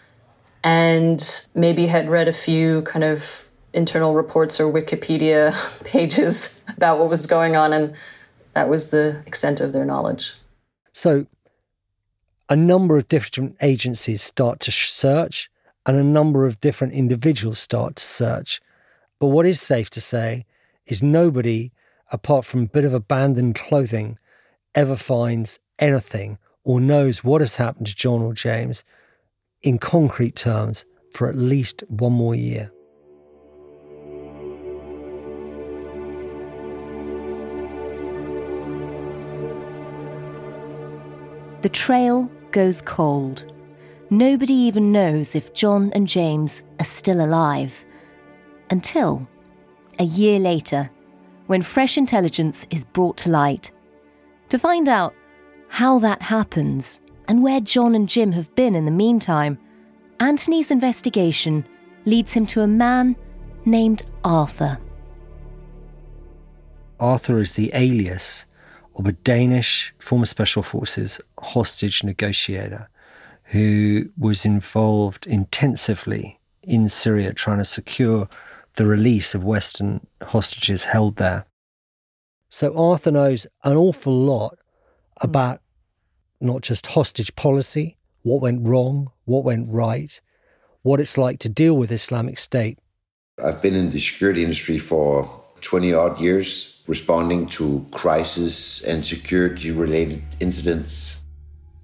and 0.63 1.47
maybe 1.55 1.87
had 1.87 2.09
read 2.09 2.27
a 2.27 2.33
few 2.33 2.81
kind 2.83 3.03
of 3.03 3.49
internal 3.73 4.15
reports 4.15 4.59
or 4.59 4.71
Wikipedia 4.71 5.55
pages 5.83 6.61
about 6.75 6.99
what 6.99 7.09
was 7.09 7.25
going 7.27 7.55
on, 7.55 7.73
and 7.73 7.95
that 8.53 8.69
was 8.69 8.89
the 8.89 9.21
extent 9.25 9.59
of 9.59 9.71
their 9.71 9.85
knowledge. 9.85 10.33
So, 10.93 11.27
a 12.49 12.55
number 12.55 12.97
of 12.97 13.07
different 13.07 13.55
agencies 13.61 14.21
start 14.21 14.59
to 14.61 14.71
search, 14.71 15.49
and 15.85 15.95
a 15.95 16.03
number 16.03 16.45
of 16.45 16.59
different 16.59 16.93
individuals 16.93 17.59
start 17.59 17.95
to 17.97 18.03
search. 18.03 18.61
But 19.19 19.27
what 19.27 19.45
is 19.45 19.61
safe 19.61 19.89
to 19.91 20.01
say 20.01 20.45
is 20.85 21.03
nobody, 21.03 21.71
apart 22.11 22.45
from 22.45 22.63
a 22.63 22.67
bit 22.67 22.85
of 22.85 22.93
abandoned 22.93 23.55
clothing, 23.55 24.17
ever 24.75 24.95
finds 24.95 25.59
anything 25.79 26.37
or 26.63 26.79
knows 26.79 27.23
what 27.23 27.41
has 27.41 27.55
happened 27.55 27.87
to 27.87 27.95
John 27.95 28.21
or 28.21 28.33
James 28.33 28.83
in 29.61 29.77
concrete 29.77 30.35
terms 30.35 30.85
for 31.13 31.29
at 31.29 31.35
least 31.35 31.83
one 31.87 32.13
more 32.13 32.35
year. 32.35 32.71
The 41.61 41.69
trail 41.69 42.31
goes 42.51 42.81
cold. 42.81 43.51
Nobody 44.09 44.53
even 44.53 44.91
knows 44.91 45.35
if 45.35 45.53
John 45.53 45.91
and 45.93 46.07
James 46.07 46.61
are 46.79 46.85
still 46.85 47.19
alive. 47.19 47.83
Until 48.69 49.27
a 49.99 50.03
year 50.03 50.39
later, 50.39 50.89
when 51.47 51.61
fresh 51.61 51.97
intelligence 51.97 52.65
is 52.69 52.85
brought 52.85 53.17
to 53.17 53.29
light. 53.29 53.71
To 54.49 54.59
find 54.59 54.87
out 54.87 55.13
how 55.69 55.99
that 55.99 56.21
happens 56.21 57.01
and 57.27 57.43
where 57.43 57.59
John 57.59 57.95
and 57.95 58.07
Jim 58.07 58.31
have 58.31 58.53
been 58.55 58.75
in 58.75 58.85
the 58.85 58.91
meantime, 58.91 59.57
Anthony's 60.19 60.71
investigation 60.71 61.65
leads 62.05 62.33
him 62.33 62.45
to 62.47 62.61
a 62.61 62.67
man 62.67 63.15
named 63.65 64.03
Arthur. 64.23 64.79
Arthur 66.99 67.37
is 67.39 67.51
the 67.51 67.69
alias 67.73 68.45
of 68.95 69.05
a 69.05 69.11
Danish 69.11 69.93
former 69.99 70.25
special 70.25 70.63
forces 70.63 71.21
hostage 71.39 72.03
negotiator 72.03 72.89
who 73.43 74.09
was 74.17 74.45
involved 74.45 75.27
intensively 75.27 76.39
in 76.63 76.89
Syria 76.89 77.33
trying 77.33 77.59
to 77.59 77.65
secure 77.65 78.27
the 78.75 78.85
release 78.85 79.35
of 79.35 79.43
Western 79.43 80.05
hostages 80.21 80.85
held 80.85 81.17
there. 81.17 81.45
So 82.49 82.75
Arthur 82.77 83.11
knows 83.11 83.47
an 83.63 83.75
awful 83.75 84.13
lot 84.13 84.57
Mm. 85.19 85.23
about 85.23 85.61
not 86.39 86.61
just 86.61 86.87
hostage 86.87 87.35
policy, 87.35 87.97
what 88.23 88.41
went 88.41 88.67
wrong, 88.67 89.11
what 89.25 89.43
went 89.43 89.67
right, 89.71 90.19
what 90.83 90.99
it's 90.99 91.17
like 91.17 91.39
to 91.39 91.49
deal 91.49 91.75
with 91.75 91.91
Islamic 91.91 92.37
State. 92.37 92.79
I've 93.43 93.61
been 93.61 93.75
in 93.75 93.89
the 93.89 93.99
security 93.99 94.43
industry 94.43 94.77
for 94.77 95.43
20 95.61 95.93
odd 95.93 96.19
years, 96.19 96.81
responding 96.87 97.47
to 97.47 97.85
crisis 97.91 98.81
and 98.83 99.05
security 99.05 99.71
related 99.71 100.23
incidents. 100.39 101.21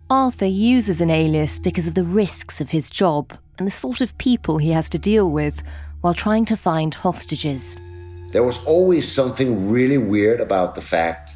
Arthur 0.09 0.45
uses 0.45 1.01
an 1.01 1.09
alias 1.09 1.59
because 1.59 1.87
of 1.87 1.95
the 1.95 2.03
risks 2.03 2.61
of 2.61 2.69
his 2.69 2.89
job 2.89 3.33
and 3.57 3.67
the 3.67 3.71
sort 3.71 4.01
of 4.01 4.17
people 4.17 4.57
he 4.57 4.71
has 4.71 4.89
to 4.89 4.99
deal 4.99 5.31
with 5.31 5.63
while 6.01 6.13
trying 6.13 6.45
to 6.45 6.57
find 6.57 6.93
hostages. 6.93 7.77
There 8.31 8.43
was 8.43 8.63
always 8.65 9.11
something 9.11 9.69
really 9.69 9.97
weird 9.97 10.39
about 10.39 10.75
the 10.75 10.81
fact 10.81 11.32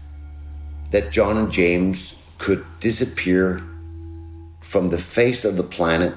that 0.92 1.12
John 1.12 1.38
and 1.38 1.52
James 1.52 2.18
could 2.38 2.66
disappear 2.80 3.62
from 4.62 4.90
the 4.90 4.98
face 4.98 5.46
of 5.46 5.58
the 5.58 5.64
planet 5.64 6.14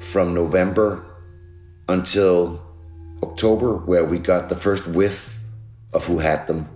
from 0.00 0.34
November 0.34 1.04
until 1.88 2.62
October, 3.22 3.76
where 3.76 4.04
we 4.04 4.18
got 4.18 4.48
the 4.48 4.54
first 4.54 4.86
whiff 4.88 5.38
of 5.92 6.04
who 6.06 6.18
had 6.18 6.46
them. 6.46 6.68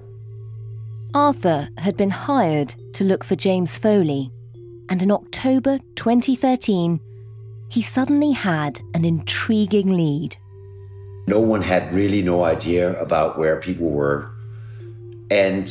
Arthur 1.14 1.68
had 1.78 1.96
been 1.96 2.10
hired 2.10 2.74
to 2.94 3.04
look 3.04 3.24
for 3.24 3.36
James 3.36 3.76
Foley, 3.76 4.30
and 4.88 5.02
in 5.02 5.10
October 5.10 5.78
2013, 5.96 7.00
he 7.68 7.82
suddenly 7.82 8.32
had 8.32 8.80
an 8.94 9.04
intriguing 9.04 9.96
lead. 9.96 10.36
No 11.26 11.40
one 11.40 11.62
had 11.62 11.92
really 11.92 12.22
no 12.22 12.44
idea 12.44 13.00
about 13.00 13.38
where 13.38 13.60
people 13.60 13.90
were. 13.90 14.30
And 15.30 15.70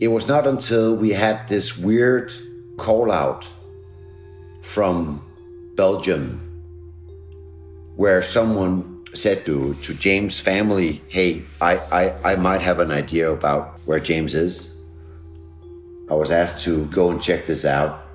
it 0.00 0.08
was 0.08 0.26
not 0.26 0.46
until 0.46 0.96
we 0.96 1.10
had 1.10 1.46
this 1.46 1.76
weird 1.76 2.32
call 2.78 3.12
out 3.12 3.46
from 4.62 5.22
Belgium 5.76 6.40
where 7.96 8.22
someone 8.22 9.04
said 9.12 9.44
to, 9.44 9.74
to 9.74 9.92
James' 9.94 10.40
family, 10.40 11.02
Hey, 11.08 11.42
I, 11.60 11.76
I, 11.92 12.32
I 12.32 12.36
might 12.36 12.62
have 12.62 12.78
an 12.78 12.90
idea 12.90 13.30
about 13.30 13.78
where 13.84 14.00
James 14.00 14.34
is. 14.34 14.72
I 16.10 16.14
was 16.14 16.30
asked 16.30 16.64
to 16.64 16.86
go 16.86 17.10
and 17.10 17.20
check 17.20 17.44
this 17.44 17.66
out. 17.66 18.06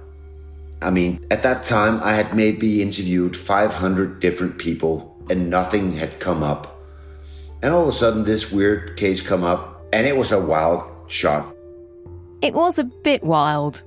I 0.82 0.90
mean, 0.90 1.20
at 1.30 1.44
that 1.44 1.64
time, 1.64 2.02
I 2.04 2.14
had 2.14 2.36
maybe 2.36 2.82
interviewed 2.82 3.36
500 3.36 4.20
different 4.20 4.58
people 4.58 5.16
and 5.30 5.50
nothing 5.50 5.94
had 5.94 6.20
come 6.20 6.42
up. 6.42 6.82
And 7.62 7.74
all 7.74 7.84
of 7.84 7.90
a 7.90 7.92
sudden, 7.92 8.24
this 8.24 8.52
weird 8.52 8.98
case 8.98 9.22
come 9.22 9.44
up, 9.44 9.86
and 9.94 10.06
it 10.06 10.16
was 10.16 10.32
a 10.32 10.40
wild 10.40 10.84
shot. 11.08 11.55
It 12.46 12.54
was 12.54 12.78
a 12.78 12.84
bit 12.84 13.24
wild. 13.24 13.82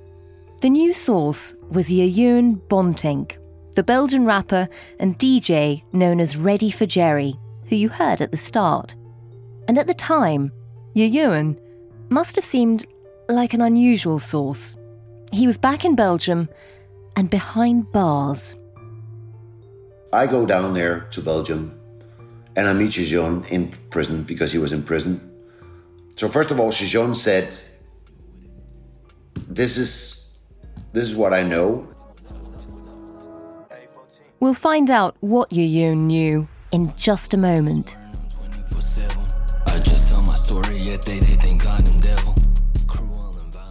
The 0.63 0.69
new 0.69 0.93
source 0.93 1.55
was 1.71 1.91
Jeroen 1.91 2.61
Bontinck, 2.67 3.39
the 3.77 3.85
Belgian 3.85 4.25
rapper 4.25 4.69
and 4.99 5.17
DJ 5.17 5.85
known 5.93 6.19
as 6.19 6.37
Ready 6.37 6.73
for 6.73 6.85
Jerry, 6.85 7.39
who 7.69 7.77
you 7.77 7.89
heard 7.89 8.21
at 8.21 8.33
the 8.33 8.37
start. 8.37 8.97
And 9.69 9.79
at 9.79 9.87
the 9.87 9.95
time, 9.95 10.51
Jeroen 10.97 11.57
must 12.09 12.35
have 12.35 12.45
seemed 12.45 12.85
like 13.29 13.55
an 13.55 13.61
unusual 13.61 14.19
source. 14.19 14.75
He 15.31 15.47
was 15.47 15.57
back 15.57 15.85
in 15.85 15.95
Belgium 15.95 16.49
and 17.15 17.31
behind 17.31 17.93
bars. 17.93 18.57
I 20.13 20.27
go 20.27 20.45
down 20.45 20.75
there 20.75 21.03
to 21.13 21.23
Belgium 21.23 21.79
and 22.57 22.67
I 22.67 22.73
meet 22.73 22.91
Jeroen 22.91 23.49
in 23.51 23.71
prison 23.91 24.25
because 24.25 24.51
he 24.51 24.59
was 24.59 24.73
in 24.73 24.83
prison. 24.83 25.21
So 26.17 26.27
first 26.27 26.51
of 26.51 26.59
all, 26.59 26.73
Jeroen 26.73 27.15
said, 27.15 27.61
"This 29.47 29.79
is 29.79 30.29
this 30.93 31.09
is 31.09 31.17
what 31.17 31.33
I 31.33 31.43
know. 31.43 31.87
We'll 34.41 34.55
find 34.55 34.91
out 34.91 35.17
what 35.21 35.51
Jeroen 35.51 36.07
knew 36.07 36.49
in 36.73 36.93
just 36.97 37.35
a 37.35 37.37
moment. 37.37 37.97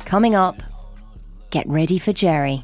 Coming 0.06 0.36
up, 0.36 0.56
get 1.50 1.68
ready 1.68 2.00
for 2.00 2.14
Jerry. 2.14 2.64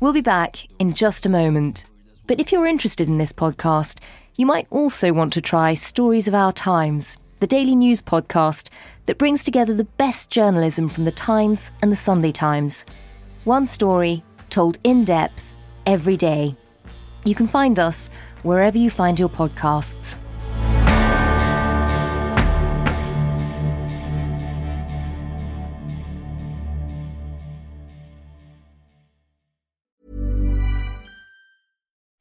We'll 0.00 0.12
be 0.12 0.20
back 0.20 0.66
in 0.78 0.92
just 0.92 1.26
a 1.26 1.28
moment. 1.28 1.84
But 2.26 2.40
if 2.40 2.52
you're 2.52 2.66
interested 2.66 3.08
in 3.08 3.18
this 3.18 3.32
podcast, 3.32 4.00
you 4.36 4.46
might 4.46 4.66
also 4.70 5.12
want 5.12 5.32
to 5.32 5.40
try 5.40 5.74
Stories 5.74 6.28
of 6.28 6.34
Our 6.34 6.52
Times, 6.52 7.16
the 7.40 7.46
daily 7.46 7.76
news 7.76 8.02
podcast 8.02 8.68
that 9.06 9.18
brings 9.18 9.44
together 9.44 9.72
the 9.72 9.84
best 9.84 10.30
journalism 10.30 10.88
from 10.88 11.04
the 11.04 11.12
Times 11.12 11.70
and 11.82 11.92
the 11.92 11.96
Sunday 11.96 12.32
Times. 12.32 12.84
One 13.44 13.64
story 13.64 14.24
told 14.50 14.78
in 14.82 15.04
depth 15.04 15.54
every 15.86 16.16
day. 16.16 16.56
You 17.24 17.34
can 17.34 17.46
find 17.46 17.78
us 17.78 18.10
wherever 18.42 18.76
you 18.76 18.90
find 18.90 19.18
your 19.18 19.28
podcasts. 19.28 20.18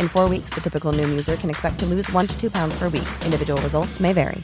In 0.00 0.08
four 0.08 0.28
weeks, 0.28 0.50
the 0.54 0.60
typical 0.60 0.92
Noom 0.92 1.10
user 1.10 1.36
can 1.36 1.50
expect 1.50 1.78
to 1.80 1.86
lose 1.86 2.10
one 2.12 2.26
to 2.26 2.40
two 2.40 2.50
pounds 2.50 2.78
per 2.78 2.88
week. 2.88 3.08
Individual 3.24 3.60
results 3.60 4.00
may 4.00 4.12
vary. 4.12 4.42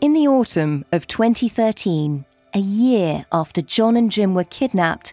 In 0.00 0.12
the 0.12 0.28
autumn 0.28 0.84
of 0.92 1.06
2013, 1.06 2.24
a 2.54 2.58
year 2.58 3.24
after 3.32 3.60
John 3.62 3.96
and 3.96 4.10
Jim 4.10 4.34
were 4.34 4.44
kidnapped, 4.44 5.12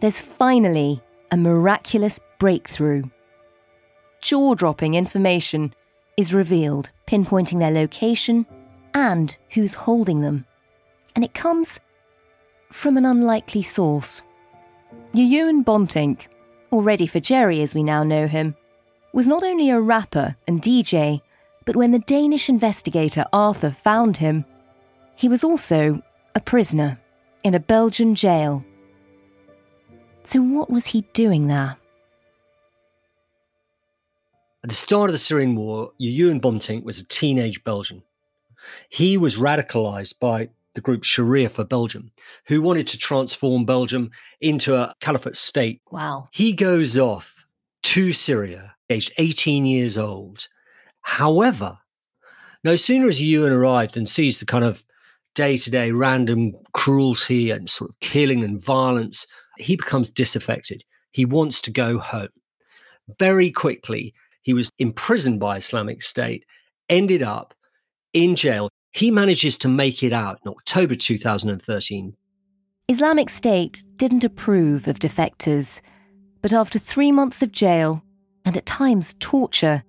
there's 0.00 0.20
finally 0.20 1.02
a 1.30 1.36
miraculous 1.36 2.20
breakthrough. 2.38 3.04
Jaw 4.20 4.54
dropping 4.54 4.94
information 4.94 5.74
is 6.16 6.32
revealed, 6.32 6.90
pinpointing 7.06 7.60
their 7.60 7.70
location 7.70 8.46
and 8.94 9.36
who's 9.50 9.74
holding 9.74 10.20
them. 10.20 10.46
And 11.14 11.24
it 11.24 11.34
comes 11.34 11.80
from 12.70 12.96
an 12.96 13.06
unlikely 13.06 13.62
source. 13.62 14.22
Ewan 15.12 15.64
Bontinck, 15.64 16.28
or 16.70 16.82
Ready 16.82 17.06
for 17.06 17.20
Jerry 17.20 17.62
as 17.62 17.74
we 17.74 17.82
now 17.82 18.02
know 18.02 18.26
him, 18.26 18.54
was 19.12 19.26
not 19.26 19.42
only 19.42 19.70
a 19.70 19.80
rapper 19.80 20.36
and 20.46 20.60
DJ, 20.60 21.22
but 21.64 21.76
when 21.76 21.90
the 21.90 21.98
Danish 22.00 22.48
investigator 22.48 23.24
Arthur 23.32 23.70
found 23.70 24.18
him, 24.18 24.44
he 25.16 25.28
was 25.28 25.42
also 25.42 26.02
a 26.34 26.40
prisoner 26.40 26.98
in 27.42 27.54
a 27.54 27.60
Belgian 27.60 28.14
jail. 28.14 28.64
So, 30.22 30.42
what 30.42 30.70
was 30.70 30.86
he 30.86 31.02
doing 31.12 31.46
there? 31.46 31.76
At 34.62 34.70
the 34.70 34.74
start 34.74 35.08
of 35.08 35.12
the 35.14 35.18
Syrian 35.18 35.54
war, 35.54 35.92
Ewan 35.98 36.40
Bontinck 36.40 36.82
was 36.82 37.00
a 37.00 37.06
teenage 37.06 37.62
Belgian. 37.62 38.02
He 38.88 39.16
was 39.16 39.38
radicalized 39.38 40.18
by 40.18 40.48
the 40.76 40.80
group 40.80 41.02
Sharia 41.02 41.48
for 41.48 41.64
Belgium, 41.64 42.12
who 42.46 42.62
wanted 42.62 42.86
to 42.88 42.98
transform 42.98 43.64
Belgium 43.64 44.10
into 44.40 44.76
a 44.76 44.94
caliphate 45.00 45.36
state. 45.36 45.82
Wow. 45.90 46.28
He 46.30 46.52
goes 46.52 46.96
off 46.96 47.44
to 47.82 48.12
Syria, 48.12 48.76
aged 48.88 49.12
18 49.18 49.66
years 49.66 49.98
old. 49.98 50.46
However, 51.00 51.78
no 52.62 52.76
sooner 52.76 53.06
has 53.06 53.20
Ewan 53.20 53.52
arrived 53.52 53.96
and 53.96 54.08
sees 54.08 54.38
the 54.38 54.46
kind 54.46 54.64
of 54.64 54.84
day 55.36 55.56
to 55.56 55.70
day 55.70 55.92
random 55.92 56.52
cruelty 56.72 57.50
and 57.50 57.70
sort 57.70 57.90
of 57.90 58.00
killing 58.00 58.42
and 58.42 58.60
violence, 58.60 59.26
he 59.58 59.76
becomes 59.76 60.08
disaffected. 60.08 60.82
He 61.12 61.24
wants 61.24 61.60
to 61.62 61.70
go 61.70 61.98
home. 61.98 62.28
Very 63.18 63.50
quickly, 63.50 64.14
he 64.42 64.52
was 64.52 64.70
imprisoned 64.78 65.38
by 65.38 65.58
Islamic 65.58 66.02
State, 66.02 66.44
ended 66.88 67.22
up 67.22 67.54
in 68.12 68.34
jail. 68.34 68.68
He 68.96 69.10
manages 69.10 69.58
to 69.58 69.68
make 69.68 70.02
it 70.02 70.14
out 70.14 70.40
in 70.42 70.50
October 70.50 70.94
2013. 70.94 72.16
Islamic 72.88 73.28
State 73.28 73.84
didn't 73.96 74.24
approve 74.24 74.88
of 74.88 74.98
defectors, 74.98 75.82
but 76.40 76.54
after 76.54 76.78
three 76.78 77.12
months 77.12 77.42
of 77.42 77.52
jail 77.52 78.02
and 78.46 78.56
at 78.56 78.64
times 78.64 79.14
torture, 79.20 79.84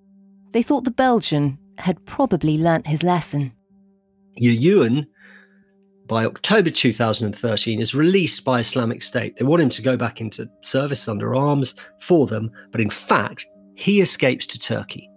they 0.51 0.61
thought 0.61 0.83
the 0.83 0.91
Belgian 0.91 1.57
had 1.77 2.03
probably 2.05 2.57
learnt 2.57 2.87
his 2.87 3.01
lesson. 3.01 3.53
Ewan, 4.35 5.07
by 6.05 6.25
October 6.25 6.69
2013, 6.69 7.79
is 7.79 7.95
released 7.95 8.43
by 8.43 8.59
Islamic 8.59 9.01
State. 9.01 9.37
They 9.37 9.45
want 9.45 9.61
him 9.61 9.69
to 9.69 9.81
go 9.81 9.95
back 9.95 10.19
into 10.19 10.49
service 10.63 11.07
under 11.07 11.33
arms 11.33 11.75
for 12.01 12.27
them, 12.27 12.51
but 12.73 12.81
in 12.81 12.89
fact, 12.89 13.47
he 13.75 14.01
escapes 14.01 14.45
to 14.47 14.59
Turkey. 14.59 15.09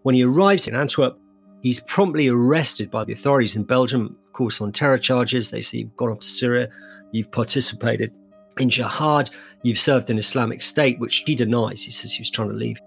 When 0.00 0.14
he 0.14 0.24
arrives 0.24 0.66
in 0.66 0.74
Antwerp, 0.74 1.18
he's 1.62 1.80
promptly 1.80 2.28
arrested 2.28 2.90
by 2.90 3.04
the 3.04 3.12
authorities 3.12 3.56
in 3.56 3.62
Belgium, 3.62 4.16
of 4.26 4.32
course, 4.32 4.60
on 4.60 4.72
terror 4.72 4.98
charges. 4.98 5.50
They 5.50 5.60
say 5.60 5.78
you've 5.78 5.96
gone 5.96 6.10
off 6.10 6.20
to 6.20 6.26
Syria, 6.26 6.68
you've 7.12 7.30
participated 7.30 8.12
in 8.58 8.68
jihad, 8.68 9.30
you've 9.62 9.78
served 9.78 10.10
in 10.10 10.18
Islamic 10.18 10.60
State, 10.60 10.98
which 10.98 11.22
he 11.24 11.34
denies. 11.34 11.82
He 11.82 11.90
says 11.90 12.12
he 12.12 12.20
was 12.20 12.30
trying 12.30 12.50
to 12.50 12.54
leave. 12.54 12.78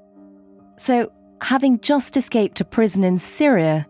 So, 0.78 1.12
having 1.42 1.80
just 1.80 2.18
escaped 2.18 2.58
to 2.58 2.66
prison 2.66 3.04
in 3.04 3.18
Syria, 3.18 3.88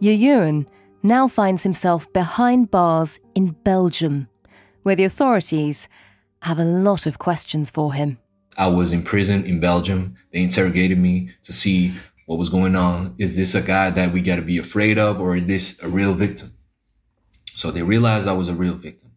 Ewan 0.00 0.66
now 1.02 1.28
finds 1.28 1.62
himself 1.62 2.12
behind 2.12 2.70
bars 2.70 3.20
in 3.34 3.52
Belgium, 3.64 4.28
where 4.82 4.96
the 4.96 5.04
authorities 5.04 5.88
have 6.42 6.58
a 6.58 6.64
lot 6.64 7.06
of 7.06 7.18
questions 7.18 7.70
for 7.70 7.92
him. 7.92 8.18
I 8.58 8.66
was 8.66 8.92
in 8.92 9.02
prison 9.02 9.44
in 9.44 9.60
Belgium. 9.60 10.16
They 10.32 10.40
interrogated 10.42 10.98
me 10.98 11.30
to 11.44 11.52
see 11.52 11.92
what 12.26 12.38
was 12.38 12.48
going 12.48 12.76
on. 12.76 13.14
Is 13.18 13.36
this 13.36 13.54
a 13.54 13.62
guy 13.62 13.90
that 13.90 14.12
we 14.12 14.20
got 14.20 14.36
to 14.36 14.42
be 14.42 14.58
afraid 14.58 14.98
of, 14.98 15.20
or 15.20 15.36
is 15.36 15.46
this 15.46 15.78
a 15.82 15.88
real 15.88 16.14
victim? 16.14 16.54
So 17.54 17.70
they 17.70 17.82
realized 17.82 18.28
I 18.28 18.32
was 18.32 18.48
a 18.48 18.54
real 18.54 18.74
victim. 18.74 19.12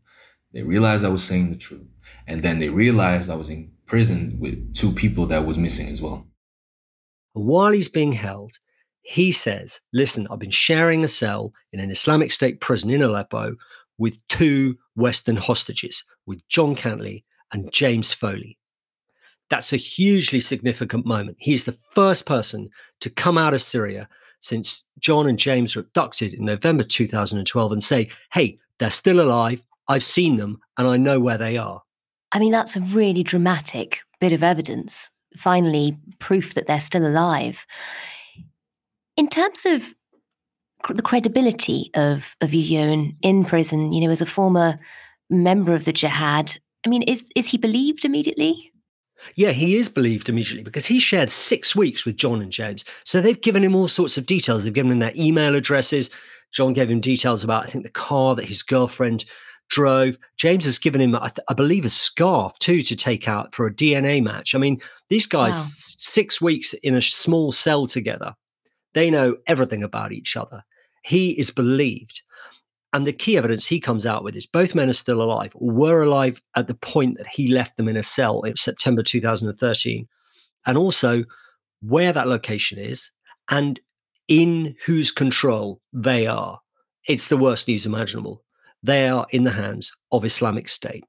They 0.53 0.63
realized 0.63 1.05
I 1.05 1.09
was 1.09 1.23
saying 1.23 1.51
the 1.51 1.57
truth. 1.57 1.87
And 2.27 2.43
then 2.43 2.59
they 2.59 2.69
realized 2.69 3.29
I 3.29 3.35
was 3.35 3.49
in 3.49 3.71
prison 3.85 4.37
with 4.39 4.73
two 4.73 4.91
people 4.91 5.27
that 5.27 5.45
was 5.45 5.57
missing 5.57 5.89
as 5.89 6.01
well. 6.01 6.25
While 7.33 7.71
he's 7.71 7.89
being 7.89 8.13
held, 8.13 8.53
he 9.01 9.31
says, 9.31 9.81
Listen, 9.93 10.27
I've 10.31 10.39
been 10.39 10.49
sharing 10.49 11.03
a 11.03 11.07
cell 11.07 11.53
in 11.71 11.79
an 11.79 11.91
Islamic 11.91 12.31
State 12.31 12.61
prison 12.61 12.89
in 12.89 13.01
Aleppo 13.01 13.55
with 13.97 14.17
two 14.27 14.77
Western 14.95 15.35
hostages, 15.35 16.03
with 16.25 16.41
John 16.49 16.75
Cantlie 16.75 17.23
and 17.53 17.71
James 17.71 18.13
Foley. 18.13 18.57
That's 19.49 19.73
a 19.73 19.77
hugely 19.77 20.39
significant 20.39 21.05
moment. 21.05 21.37
He's 21.39 21.65
the 21.65 21.77
first 21.93 22.25
person 22.25 22.69
to 23.01 23.09
come 23.09 23.37
out 23.37 23.53
of 23.53 23.61
Syria 23.61 24.07
since 24.39 24.83
John 24.99 25.27
and 25.27 25.39
James 25.39 25.75
were 25.75 25.81
abducted 25.81 26.33
in 26.33 26.45
November 26.45 26.83
2012 26.83 27.71
and 27.71 27.83
say, 27.83 28.09
hey, 28.31 28.57
they're 28.79 28.89
still 28.89 29.21
alive. 29.21 29.63
I've 29.87 30.03
seen 30.03 30.37
them 30.37 30.59
and 30.77 30.87
I 30.87 30.97
know 30.97 31.19
where 31.19 31.37
they 31.37 31.57
are. 31.57 31.81
I 32.31 32.39
mean, 32.39 32.51
that's 32.51 32.75
a 32.75 32.81
really 32.81 33.23
dramatic 33.23 34.01
bit 34.19 34.33
of 34.33 34.43
evidence. 34.43 35.09
Finally, 35.37 35.97
proof 36.19 36.53
that 36.53 36.67
they're 36.67 36.79
still 36.79 37.05
alive. 37.05 37.65
In 39.17 39.27
terms 39.27 39.65
of 39.65 39.93
the 40.89 41.01
credibility 41.01 41.89
of, 41.93 42.35
of 42.41 42.53
Ewan 42.53 43.17
in 43.21 43.45
prison, 43.45 43.91
you 43.91 44.05
know, 44.05 44.11
as 44.11 44.21
a 44.21 44.25
former 44.25 44.79
member 45.29 45.73
of 45.73 45.85
the 45.85 45.93
jihad, 45.93 46.57
I 46.85 46.89
mean, 46.89 47.03
is, 47.03 47.25
is 47.35 47.47
he 47.47 47.57
believed 47.57 48.05
immediately? 48.05 48.71
Yeah, 49.35 49.51
he 49.51 49.75
is 49.75 49.89
believed 49.89 50.29
immediately 50.29 50.63
because 50.63 50.85
he 50.85 50.99
shared 50.99 51.31
six 51.31 51.75
weeks 51.75 52.05
with 52.05 52.15
John 52.15 52.41
and 52.41 52.51
James. 52.51 52.85
So 53.03 53.21
they've 53.21 53.41
given 53.41 53.63
him 53.63 53.75
all 53.75 53.87
sorts 53.87 54.17
of 54.17 54.25
details. 54.25 54.63
They've 54.63 54.73
given 54.73 54.91
him 54.91 54.99
their 54.99 55.13
email 55.15 55.55
addresses. 55.55 56.09
John 56.51 56.73
gave 56.73 56.89
him 56.89 57.01
details 57.01 57.43
about, 57.43 57.65
I 57.65 57.69
think, 57.69 57.83
the 57.83 57.89
car 57.89 58.35
that 58.35 58.45
his 58.45 58.63
girlfriend 58.63 59.25
drove. 59.69 60.17
James 60.37 60.63
has 60.65 60.79
given 60.79 61.01
him, 61.01 61.15
I, 61.15 61.29
th- 61.29 61.45
I 61.49 61.53
believe, 61.53 61.85
a 61.85 61.89
scarf 61.89 62.57
too 62.59 62.81
to 62.83 62.95
take 62.95 63.27
out 63.27 63.53
for 63.53 63.65
a 63.65 63.73
DNA 63.73 64.23
match. 64.23 64.55
I 64.55 64.57
mean, 64.57 64.79
these 65.09 65.25
guys, 65.25 65.55
wow. 65.55 65.63
six 65.67 66.41
weeks 66.41 66.73
in 66.73 66.95
a 66.95 67.01
small 67.01 67.51
cell 67.51 67.87
together, 67.87 68.35
they 68.93 69.09
know 69.09 69.37
everything 69.47 69.83
about 69.83 70.11
each 70.11 70.37
other. 70.37 70.63
He 71.03 71.31
is 71.31 71.51
believed. 71.51 72.21
And 72.95 73.05
the 73.05 73.11
key 73.11 73.35
evidence 73.35 73.67
he 73.67 73.81
comes 73.81 74.05
out 74.05 74.23
with 74.23 74.37
is 74.37 74.45
both 74.45 74.73
men 74.73 74.89
are 74.89 74.93
still 74.93 75.21
alive, 75.21 75.51
were 75.55 76.01
alive 76.01 76.41
at 76.55 76.67
the 76.67 76.75
point 76.75 77.17
that 77.17 77.27
he 77.27 77.49
left 77.49 77.75
them 77.75 77.89
in 77.89 77.97
a 77.97 78.03
cell 78.03 78.41
in 78.43 78.55
September 78.55 79.03
2013, 79.03 80.07
and 80.65 80.77
also 80.77 81.25
where 81.81 82.13
that 82.13 82.29
location 82.29 82.77
is 82.77 83.11
and 83.51 83.81
in 84.29 84.77
whose 84.85 85.11
control 85.11 85.81
they 85.91 86.25
are. 86.25 86.61
It's 87.05 87.27
the 87.27 87.35
worst 87.35 87.67
news 87.67 87.85
imaginable. 87.85 88.45
They 88.81 89.09
are 89.09 89.27
in 89.31 89.43
the 89.43 89.51
hands 89.51 89.93
of 90.13 90.23
Islamic 90.23 90.69
State. 90.69 91.03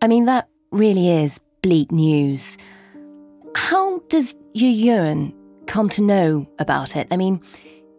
I 0.00 0.06
mean, 0.06 0.26
that 0.26 0.48
really 0.70 1.10
is 1.10 1.40
bleak 1.62 1.90
news. 1.90 2.56
How 3.56 3.98
does 4.10 4.36
Ewan 4.54 5.34
come 5.66 5.88
to 5.88 6.02
know 6.02 6.48
about 6.60 6.94
it? 6.94 7.08
I 7.10 7.16
mean, 7.16 7.42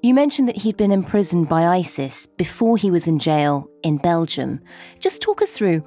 you 0.01 0.13
mentioned 0.13 0.47
that 0.47 0.57
he'd 0.57 0.77
been 0.77 0.91
imprisoned 0.91 1.49
by 1.49 1.65
ISIS 1.65 2.27
before 2.37 2.77
he 2.77 2.91
was 2.91 3.07
in 3.07 3.19
jail 3.19 3.67
in 3.83 3.97
Belgium. 3.97 4.61
Just 4.99 5.21
talk 5.21 5.41
us 5.41 5.51
through 5.51 5.83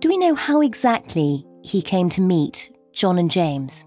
do 0.00 0.08
we 0.08 0.16
know 0.16 0.34
how 0.34 0.62
exactly 0.62 1.46
he 1.62 1.82
came 1.82 2.08
to 2.10 2.22
meet 2.22 2.74
John 2.94 3.18
and 3.18 3.30
James? 3.30 3.84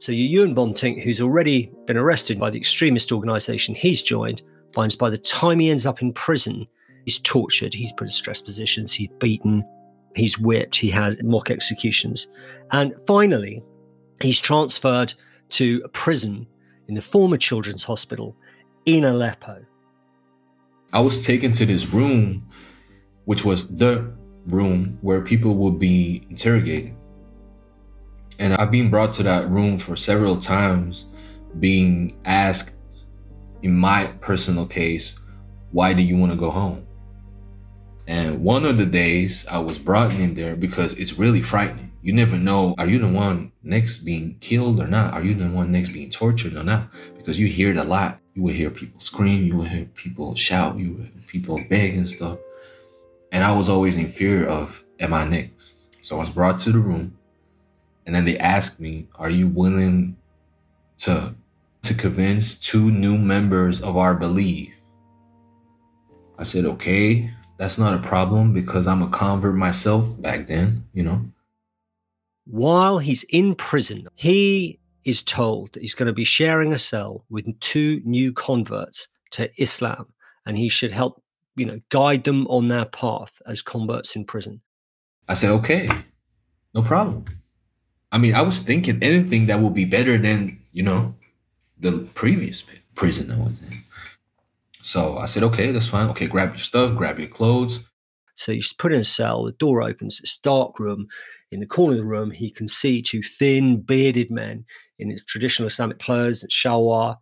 So, 0.00 0.12
Ewan 0.12 0.54
Bontinck, 0.54 1.02
who's 1.02 1.20
already 1.20 1.72
been 1.86 1.96
arrested 1.96 2.38
by 2.38 2.50
the 2.50 2.58
extremist 2.58 3.10
organisation 3.10 3.74
he's 3.74 4.02
joined, 4.02 4.42
finds 4.74 4.96
by 4.96 5.08
the 5.08 5.18
time 5.18 5.60
he 5.60 5.70
ends 5.70 5.86
up 5.86 6.02
in 6.02 6.12
prison, 6.12 6.66
he's 7.06 7.20
tortured, 7.20 7.72
he's 7.72 7.92
put 7.94 8.04
in 8.04 8.10
stress 8.10 8.42
positions, 8.42 8.92
he's 8.92 9.08
beaten, 9.18 9.64
he's 10.14 10.38
whipped, 10.38 10.76
he 10.76 10.90
has 10.90 11.20
mock 11.22 11.50
executions. 11.50 12.28
And 12.70 12.94
finally, 13.06 13.64
he's 14.20 14.40
transferred 14.40 15.14
to 15.50 15.80
a 15.84 15.88
prison 15.88 16.46
in 16.86 16.94
the 16.94 17.02
former 17.02 17.38
children's 17.38 17.82
hospital 17.82 18.36
in 18.88 19.04
Aleppo. 19.04 19.64
I 20.94 21.00
was 21.00 21.24
taken 21.24 21.52
to 21.52 21.66
this 21.66 21.86
room, 21.86 22.48
which 23.26 23.44
was 23.44 23.68
the 23.68 24.10
room 24.46 24.98
where 25.02 25.20
people 25.20 25.56
would 25.56 25.78
be 25.78 26.26
interrogated. 26.30 26.94
And 28.38 28.54
I've 28.54 28.70
been 28.70 28.88
brought 28.88 29.12
to 29.14 29.22
that 29.24 29.50
room 29.50 29.78
for 29.78 29.94
several 29.94 30.38
times, 30.38 31.06
being 31.60 32.16
asked, 32.24 32.72
in 33.62 33.76
my 33.76 34.06
personal 34.22 34.64
case, 34.66 35.14
why 35.72 35.92
do 35.92 36.00
you 36.00 36.16
want 36.16 36.32
to 36.32 36.38
go 36.38 36.50
home? 36.50 36.86
And 38.06 38.42
one 38.42 38.64
of 38.64 38.78
the 38.78 38.86
days 38.86 39.44
I 39.50 39.58
was 39.58 39.76
brought 39.76 40.12
in 40.14 40.32
there 40.32 40.56
because 40.56 40.94
it's 40.94 41.18
really 41.18 41.42
frightening. 41.42 41.92
You 42.00 42.14
never 42.14 42.38
know, 42.38 42.74
are 42.78 42.86
you 42.86 42.98
the 43.00 43.08
one 43.08 43.52
next 43.62 43.98
being 43.98 44.38
killed 44.40 44.80
or 44.80 44.86
not? 44.86 45.12
Are 45.12 45.22
you 45.22 45.34
the 45.34 45.48
one 45.48 45.72
next 45.72 45.90
being 45.90 46.08
tortured 46.08 46.54
or 46.54 46.62
not? 46.62 46.88
Because 47.18 47.38
you 47.38 47.48
hear 47.48 47.70
it 47.70 47.76
a 47.76 47.84
lot. 47.84 48.18
You 48.38 48.44
will 48.44 48.54
hear 48.54 48.70
people 48.70 49.00
scream, 49.00 49.44
you 49.44 49.56
would 49.56 49.66
hear 49.66 49.84
people 49.96 50.36
shout, 50.36 50.78
you 50.78 50.92
would 50.92 51.06
hear 51.06 51.22
people 51.26 51.60
beg 51.68 51.96
and 51.96 52.08
stuff. 52.08 52.38
And 53.32 53.42
I 53.42 53.50
was 53.50 53.68
always 53.68 53.96
in 53.96 54.12
fear 54.12 54.46
of, 54.46 54.80
am 55.00 55.12
I 55.12 55.24
next? 55.24 55.88
So 56.02 56.14
I 56.14 56.20
was 56.20 56.30
brought 56.30 56.60
to 56.60 56.70
the 56.70 56.78
room 56.78 57.18
and 58.06 58.14
then 58.14 58.24
they 58.24 58.38
asked 58.38 58.78
me, 58.78 59.08
are 59.16 59.28
you 59.28 59.48
willing 59.48 60.16
to 60.98 61.34
to 61.82 61.94
convince 61.94 62.60
two 62.60 62.92
new 62.92 63.18
members 63.18 63.80
of 63.82 63.96
our 63.96 64.14
belief. 64.14 64.72
I 66.38 66.44
said, 66.44 66.64
okay, 66.64 67.32
that's 67.56 67.76
not 67.76 67.94
a 67.94 68.06
problem 68.06 68.52
because 68.52 68.86
I'm 68.86 69.02
a 69.02 69.08
convert 69.08 69.56
myself 69.56 70.04
back 70.22 70.46
then, 70.46 70.84
you 70.92 71.02
know. 71.02 71.22
While 72.46 73.00
he's 73.00 73.24
in 73.24 73.56
prison, 73.56 74.06
he 74.14 74.78
is 75.08 75.22
told 75.22 75.72
that 75.72 75.80
he's 75.80 75.94
going 75.94 76.06
to 76.06 76.12
be 76.12 76.24
sharing 76.24 76.72
a 76.72 76.78
cell 76.78 77.24
with 77.30 77.58
two 77.60 78.02
new 78.04 78.30
converts 78.30 79.08
to 79.30 79.50
Islam 79.60 80.12
and 80.44 80.58
he 80.58 80.68
should 80.68 80.92
help, 80.92 81.22
you 81.56 81.64
know, 81.64 81.80
guide 81.88 82.24
them 82.24 82.46
on 82.48 82.68
their 82.68 82.84
path 82.84 83.40
as 83.46 83.62
converts 83.62 84.14
in 84.14 84.26
prison. 84.26 84.60
I 85.26 85.32
said, 85.32 85.50
okay, 85.50 85.88
no 86.74 86.82
problem. 86.82 87.24
I 88.12 88.18
mean, 88.18 88.34
I 88.34 88.42
was 88.42 88.60
thinking 88.60 89.02
anything 89.02 89.46
that 89.46 89.60
would 89.60 89.74
be 89.74 89.86
better 89.86 90.18
than, 90.18 90.58
you 90.72 90.82
know, 90.82 91.14
the 91.78 92.06
previous 92.14 92.62
prison 92.94 93.30
I 93.30 93.38
was 93.38 93.60
in. 93.62 93.78
So 94.82 95.16
I 95.16 95.24
said, 95.24 95.42
okay, 95.44 95.72
that's 95.72 95.88
fine. 95.88 96.08
Okay, 96.10 96.26
grab 96.26 96.50
your 96.50 96.58
stuff, 96.58 96.96
grab 96.96 97.18
your 97.18 97.28
clothes. 97.28 97.84
So 98.34 98.52
he's 98.52 98.74
put 98.74 98.92
in 98.92 99.00
a 99.00 99.04
cell, 99.04 99.44
the 99.44 99.52
door 99.52 99.82
opens, 99.82 100.20
it's 100.20 100.36
a 100.36 100.42
dark 100.42 100.78
room. 100.78 101.08
In 101.50 101.60
the 101.60 101.66
corner 101.66 101.92
of 101.92 101.98
the 101.98 102.04
room, 102.04 102.30
he 102.30 102.50
can 102.50 102.68
see 102.68 103.00
two 103.00 103.22
thin, 103.22 103.80
bearded 103.80 104.30
men 104.30 104.64
in 104.98 105.10
his 105.10 105.24
traditional 105.24 105.68
Islamic 105.68 105.98
clothes, 105.98 106.44
shalwar. 106.50 107.16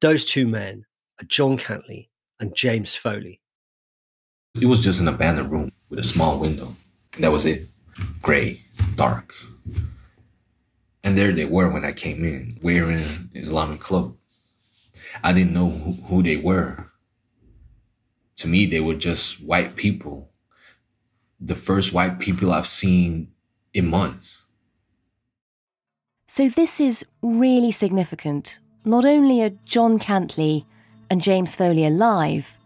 Those 0.00 0.24
two 0.24 0.46
men 0.46 0.84
are 1.20 1.26
John 1.26 1.56
Cantlie 1.56 2.08
and 2.38 2.54
James 2.54 2.94
Foley. 2.94 3.40
It 4.60 4.66
was 4.66 4.78
just 4.78 5.00
an 5.00 5.08
abandoned 5.08 5.50
room 5.50 5.72
with 5.88 5.98
a 5.98 6.04
small 6.04 6.38
window. 6.38 6.76
That 7.18 7.32
was 7.32 7.46
it. 7.46 7.68
Gray, 8.22 8.60
dark. 8.94 9.32
And 11.02 11.18
there 11.18 11.32
they 11.32 11.44
were 11.44 11.68
when 11.68 11.84
I 11.84 11.92
came 11.92 12.24
in, 12.24 12.58
wearing 12.62 13.04
Islamic 13.34 13.80
clothes. 13.80 14.16
I 15.22 15.32
didn't 15.32 15.52
know 15.52 15.70
who 16.06 16.22
they 16.22 16.36
were. 16.36 16.90
To 18.36 18.48
me, 18.48 18.66
they 18.66 18.80
were 18.80 18.94
just 18.94 19.42
white 19.42 19.74
people. 19.74 20.30
The 21.40 21.56
first 21.56 21.92
white 21.92 22.20
people 22.20 22.52
I've 22.52 22.66
seen 22.66 23.33
in 23.74 23.86
months. 23.86 24.42
So, 26.26 26.48
this 26.48 26.80
is 26.80 27.04
really 27.22 27.70
significant. 27.70 28.58
Not 28.84 29.04
only 29.04 29.42
are 29.42 29.50
John 29.64 29.98
Cantlie 29.98 30.64
and 31.10 31.20
James 31.20 31.54
Foley 31.54 31.84
alive, 31.84 32.58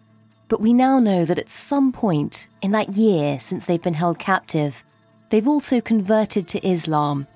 but 0.48 0.60
we 0.60 0.72
now 0.72 0.98
know 0.98 1.24
that 1.24 1.38
at 1.38 1.50
some 1.50 1.92
point 1.92 2.48
in 2.62 2.70
that 2.72 2.96
year 2.96 3.38
since 3.38 3.64
they've 3.64 3.82
been 3.82 3.94
held 3.94 4.18
captive, 4.18 4.84
they've 5.30 5.48
also 5.48 5.80
converted 5.80 6.48
to 6.48 6.66
Islam. 6.66 7.26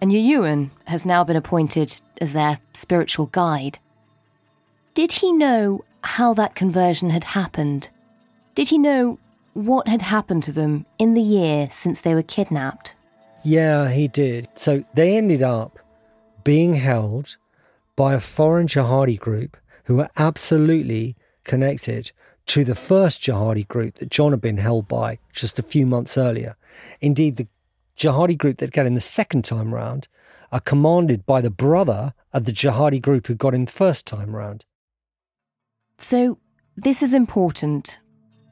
And 0.00 0.12
Yuyuan 0.12 0.70
has 0.86 1.04
now 1.04 1.24
been 1.24 1.36
appointed 1.36 2.00
as 2.20 2.32
their 2.32 2.60
spiritual 2.72 3.26
guide. 3.26 3.78
Did 4.94 5.12
he 5.12 5.32
know 5.32 5.84
how 6.02 6.34
that 6.34 6.54
conversion 6.54 7.10
had 7.10 7.24
happened? 7.24 7.90
Did 8.54 8.68
he 8.68 8.78
know 8.78 9.18
what 9.54 9.88
had 9.88 10.02
happened 10.02 10.42
to 10.44 10.52
them 10.52 10.86
in 10.98 11.14
the 11.14 11.22
year 11.22 11.68
since 11.70 12.00
they 12.00 12.14
were 12.14 12.22
kidnapped? 12.22 12.94
Yeah, 13.44 13.90
he 13.90 14.08
did. 14.08 14.48
So 14.54 14.84
they 14.94 15.16
ended 15.16 15.42
up 15.42 15.78
being 16.42 16.74
held 16.74 17.36
by 17.94 18.14
a 18.14 18.20
foreign 18.20 18.66
jihadi 18.66 19.18
group 19.18 19.56
who 19.84 19.96
were 19.96 20.10
absolutely 20.16 21.16
connected 21.44 22.10
to 22.46 22.64
the 22.64 22.74
first 22.74 23.22
jihadi 23.22 23.66
group 23.68 23.96
that 23.96 24.10
John 24.10 24.32
had 24.32 24.40
been 24.40 24.56
held 24.56 24.88
by 24.88 25.18
just 25.32 25.58
a 25.58 25.62
few 25.62 25.86
months 25.86 26.18
earlier. 26.18 26.56
Indeed, 27.00 27.36
the 27.36 27.48
jihadi 27.96 28.36
group 28.36 28.58
that 28.58 28.72
got 28.72 28.86
him 28.86 28.94
the 28.94 29.00
second 29.00 29.44
time 29.44 29.74
round 29.74 30.08
are 30.50 30.60
commanded 30.60 31.26
by 31.26 31.40
the 31.40 31.50
brother 31.50 32.14
of 32.32 32.44
the 32.44 32.52
jihadi 32.52 33.00
group 33.00 33.26
who 33.26 33.34
got 33.34 33.54
him 33.54 33.66
the 33.66 33.72
first 33.72 34.06
time 34.06 34.34
round. 34.34 34.64
So, 35.98 36.38
this 36.76 37.02
is 37.02 37.14
important. 37.14 37.98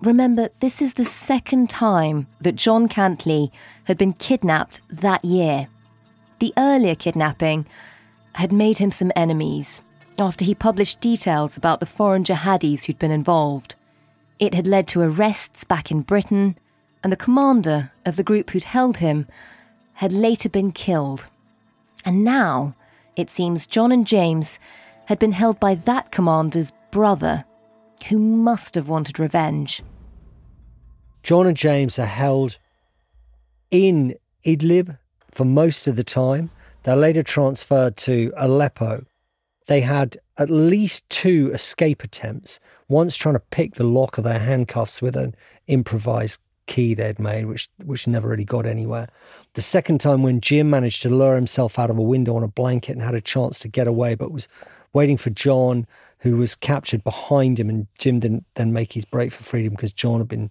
Remember, 0.03 0.49
this 0.59 0.83
is 0.83 0.95
the 0.95 1.05
second 1.05 1.71
time 1.71 2.27
that 2.41 2.57
John 2.57 2.88
Cantlie 2.88 3.53
had 3.85 3.97
been 3.97 4.12
kidnapped 4.12 4.81
that 4.88 5.25
year. 5.25 5.69
The 6.41 6.53
earlier 6.59 6.97
kidnapping 6.97 7.67
had 8.35 8.51
made 8.51 8.79
him 8.79 8.91
some 8.91 9.12
enemies 9.15 9.81
after 10.19 10.45
he 10.45 10.57
published 10.57 11.01
details 11.01 11.57
about 11.57 11.79
the 11.79 11.87
foreign 11.87 12.25
jihadis 12.25 12.85
who'd 12.85 12.99
been 12.99 13.12
involved. 13.12 13.77
It 14.41 14.55
had 14.55 14.67
led 14.67 14.88
to 14.88 15.03
arrests 15.03 15.62
back 15.62 15.93
in 15.93 16.01
Britain, 16.01 16.59
and 17.05 17.12
the 17.12 17.17
commander 17.17 17.93
of 18.05 18.17
the 18.17 18.25
group 18.25 18.51
who'd 18.51 18.65
held 18.65 18.97
him 18.97 19.29
had 19.95 20.12
later 20.12 20.49
been 20.49 20.73
killed. 20.73 21.29
And 22.05 22.25
now, 22.25 22.75
it 23.15 23.31
seems 23.31 23.69
John 23.69 23.93
and 23.93 24.05
James 24.05 24.59
had 25.07 25.21
been 25.21 25.31
held 25.31 25.61
by 25.61 25.77
that 25.77 26.11
commander's 26.11 26.73
brother, 26.91 27.45
who 28.09 28.19
must 28.19 28.75
have 28.75 28.88
wanted 28.88 29.21
revenge. 29.21 29.81
John 31.23 31.47
and 31.47 31.57
James 31.57 31.99
are 31.99 32.07
held 32.07 32.59
in 33.71 34.15
Idlib 34.45 34.99
for 35.31 35.45
most 35.45 35.87
of 35.87 35.97
the 35.97 36.05
time. 36.05 36.51
They're 36.83 36.97
later 36.97 37.23
transferred 37.23 37.97
to 37.99 38.33
Aleppo. 38.37 39.05
They 39.67 39.83
had 39.83 40.17
at 40.37 40.51
least 40.51 41.09
two 41.09 41.51
escape 41.55 42.03
attempts, 42.03 42.59
once 42.89 43.17
trying 43.17 43.37
to 43.37 43.43
pick 43.51 43.75
the 43.75 43.85
lock 43.85 44.19
of 44.19 44.25
their 44.25 44.41
handcuffs 44.41 45.01
with 45.01 45.17
an 45.17 45.37
improvised 45.69 46.41
key 46.67 46.95
they'd 46.95 47.19
made, 47.19 47.47
which 47.47 47.69
which 47.85 48.09
never 48.09 48.29
really 48.29 48.45
got 48.45 48.67
anywhere. 48.67 49.09
The 49.55 49.63
second 49.63 50.01
time 50.01 50.23
when 50.23 50.41
Jim 50.41 50.71
managed 50.71 51.03
to 51.03 51.09
lure 51.09 51.37
himself 51.37 51.79
out 51.79 51.91
of 51.91 51.99
a 51.99 52.03
window 52.03 52.35
on 52.35 52.43
a 52.43 52.49
blanket 52.49 52.93
and 52.93 53.03
had 53.03 53.15
a 53.15 53.21
chance 53.21 53.59
to 53.61 53.69
get 53.69 53.87
away, 53.87 54.15
but 54.15 54.33
was 54.33 54.49
waiting 54.93 55.17
for 55.17 55.31
John, 55.31 55.87
who 56.19 56.37
was 56.37 56.55
captured 56.55 57.05
behind 57.05 57.61
him, 57.61 57.69
and 57.69 57.87
Jim 57.99 58.19
didn't 58.19 58.45
then 58.55 58.73
make 58.73 58.93
his 58.93 59.05
break 59.05 59.33
for 59.33 59.45
freedom 59.45 59.71
because 59.75 59.93
John 59.93 60.19
had 60.19 60.29
been 60.29 60.51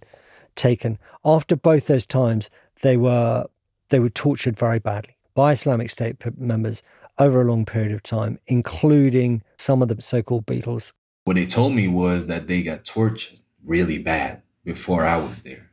taken. 0.54 0.98
After 1.24 1.56
both 1.56 1.86
those 1.86 2.06
times, 2.06 2.50
they 2.82 2.96
were 2.96 3.46
they 3.90 4.00
were 4.00 4.10
tortured 4.10 4.58
very 4.58 4.78
badly 4.78 5.16
by 5.34 5.52
Islamic 5.52 5.90
State 5.90 6.16
members 6.38 6.82
over 7.18 7.42
a 7.42 7.44
long 7.44 7.64
period 7.64 7.92
of 7.92 8.02
time, 8.02 8.38
including 8.46 9.42
some 9.58 9.82
of 9.82 9.88
the 9.88 10.00
so-called 10.00 10.46
Beatles. 10.46 10.92
What 11.24 11.36
they 11.36 11.46
told 11.46 11.74
me 11.74 11.88
was 11.88 12.26
that 12.26 12.46
they 12.46 12.62
got 12.62 12.84
tortured 12.84 13.40
really 13.64 13.98
bad 13.98 14.42
before 14.64 15.04
I 15.04 15.18
was 15.18 15.38
there. 15.40 15.70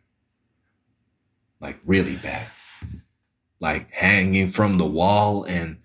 Like 1.60 1.78
really 1.86 2.16
bad. 2.18 2.48
Like 3.60 3.90
hanging 3.92 4.50
from 4.50 4.78
the 4.78 4.86
wall 4.86 5.44
and 5.44 5.78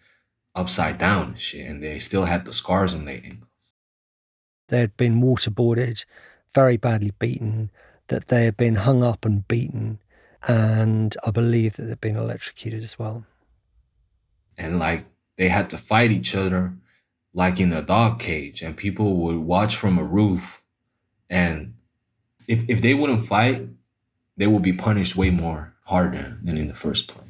upside 0.54 0.98
down 0.98 1.28
and 1.28 1.40
shit. 1.40 1.66
And 1.66 1.83
they 1.83 1.98
still 1.98 2.24
had 2.24 2.44
the 2.44 2.52
scars 2.52 2.94
on 2.94 3.04
their 3.04 3.20
ankles. 3.24 3.48
They 4.68 4.80
had 4.80 4.96
been 4.96 5.20
waterboarded, 5.20 6.04
very 6.54 6.76
badly 6.76 7.12
beaten, 7.18 7.70
that 8.08 8.28
they 8.28 8.44
had 8.44 8.56
been 8.56 8.76
hung 8.76 9.02
up 9.02 9.24
and 9.24 9.46
beaten, 9.48 9.98
and 10.46 11.16
I 11.26 11.30
believe 11.30 11.74
that 11.74 11.84
they'd 11.84 12.00
been 12.00 12.16
electrocuted 12.16 12.82
as 12.82 12.98
well. 12.98 13.24
And 14.56 14.78
like 14.78 15.04
they 15.36 15.48
had 15.48 15.70
to 15.70 15.78
fight 15.78 16.10
each 16.10 16.34
other 16.34 16.72
like 17.32 17.58
in 17.58 17.72
a 17.72 17.82
dog 17.82 18.20
cage, 18.20 18.62
and 18.62 18.76
people 18.76 19.16
would 19.16 19.38
watch 19.38 19.76
from 19.76 19.98
a 19.98 20.04
roof. 20.04 20.42
And 21.28 21.74
if 22.46 22.64
if 22.68 22.80
they 22.80 22.94
wouldn't 22.94 23.26
fight, 23.26 23.68
they 24.36 24.46
would 24.46 24.62
be 24.62 24.72
punished 24.72 25.16
way 25.16 25.30
more 25.30 25.74
harder 25.84 26.38
than 26.42 26.56
in 26.56 26.68
the 26.68 26.74
first 26.74 27.08
place. 27.08 27.24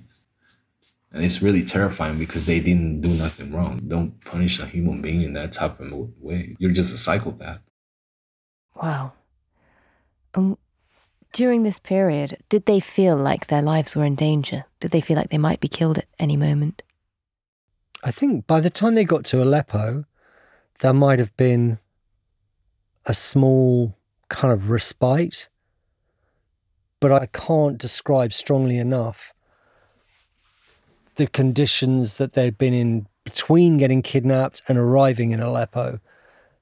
And 1.13 1.25
it's 1.25 1.41
really 1.41 1.65
terrifying 1.65 2.19
because 2.19 2.45
they 2.45 2.59
didn't 2.59 3.01
do 3.01 3.09
nothing 3.09 3.53
wrong. 3.53 3.83
Don't 3.87 4.21
punish 4.25 4.59
a 4.59 4.67
human 4.67 5.01
being 5.01 5.23
in 5.23 5.33
that 5.35 5.53
type 5.53 5.79
of 5.81 5.93
way. 6.21 6.57
You're 6.59 6.73
just 6.73 6.93
a 6.93 6.97
psychopath. 6.97 7.61
Wow. 8.75 9.13
Um, 10.35 10.59
during 11.35 11.65
this 11.65 11.81
period, 11.81 12.39
did 12.49 12.65
they 12.65 12.81
feel 12.81 13.17
like 13.17 13.49
their 13.49 13.61
lives 13.61 13.95
were 13.95 14.05
in 14.05 14.15
danger? 14.15 14.65
Did 14.79 14.93
they 14.93 15.01
feel 15.03 15.17
like 15.17 15.31
they 15.31 15.37
might 15.37 15.61
be 15.61 15.69
killed 15.69 15.99
at 15.99 16.07
any 16.19 16.37
moment? 16.37 16.83
I 18.03 18.13
think 18.13 18.47
by 18.47 18.61
the 18.61 18.71
time 18.71 18.95
they 18.95 19.05
got 19.05 19.25
to 19.27 19.43
Aleppo, 19.43 20.05
there 20.79 20.95
might 20.95 21.19
have 21.19 21.37
been 21.37 21.79
a 23.05 23.13
small 23.13 23.97
kind 24.29 24.53
of 24.53 24.71
respite, 24.71 25.49
but 27.01 27.11
I 27.11 27.27
can't 27.27 27.79
describe 27.79 28.33
strongly 28.33 28.79
enough 28.79 29.35
the 31.17 31.27
conditions 31.27 32.17
that 32.19 32.35
they'd 32.35 32.57
been 32.57 32.75
in 32.75 33.07
between 33.25 33.77
getting 33.79 34.03
kidnapped 34.03 34.63
and 34.69 34.79
arriving 34.79 35.33
in 35.33 35.41
Aleppo. 35.41 35.99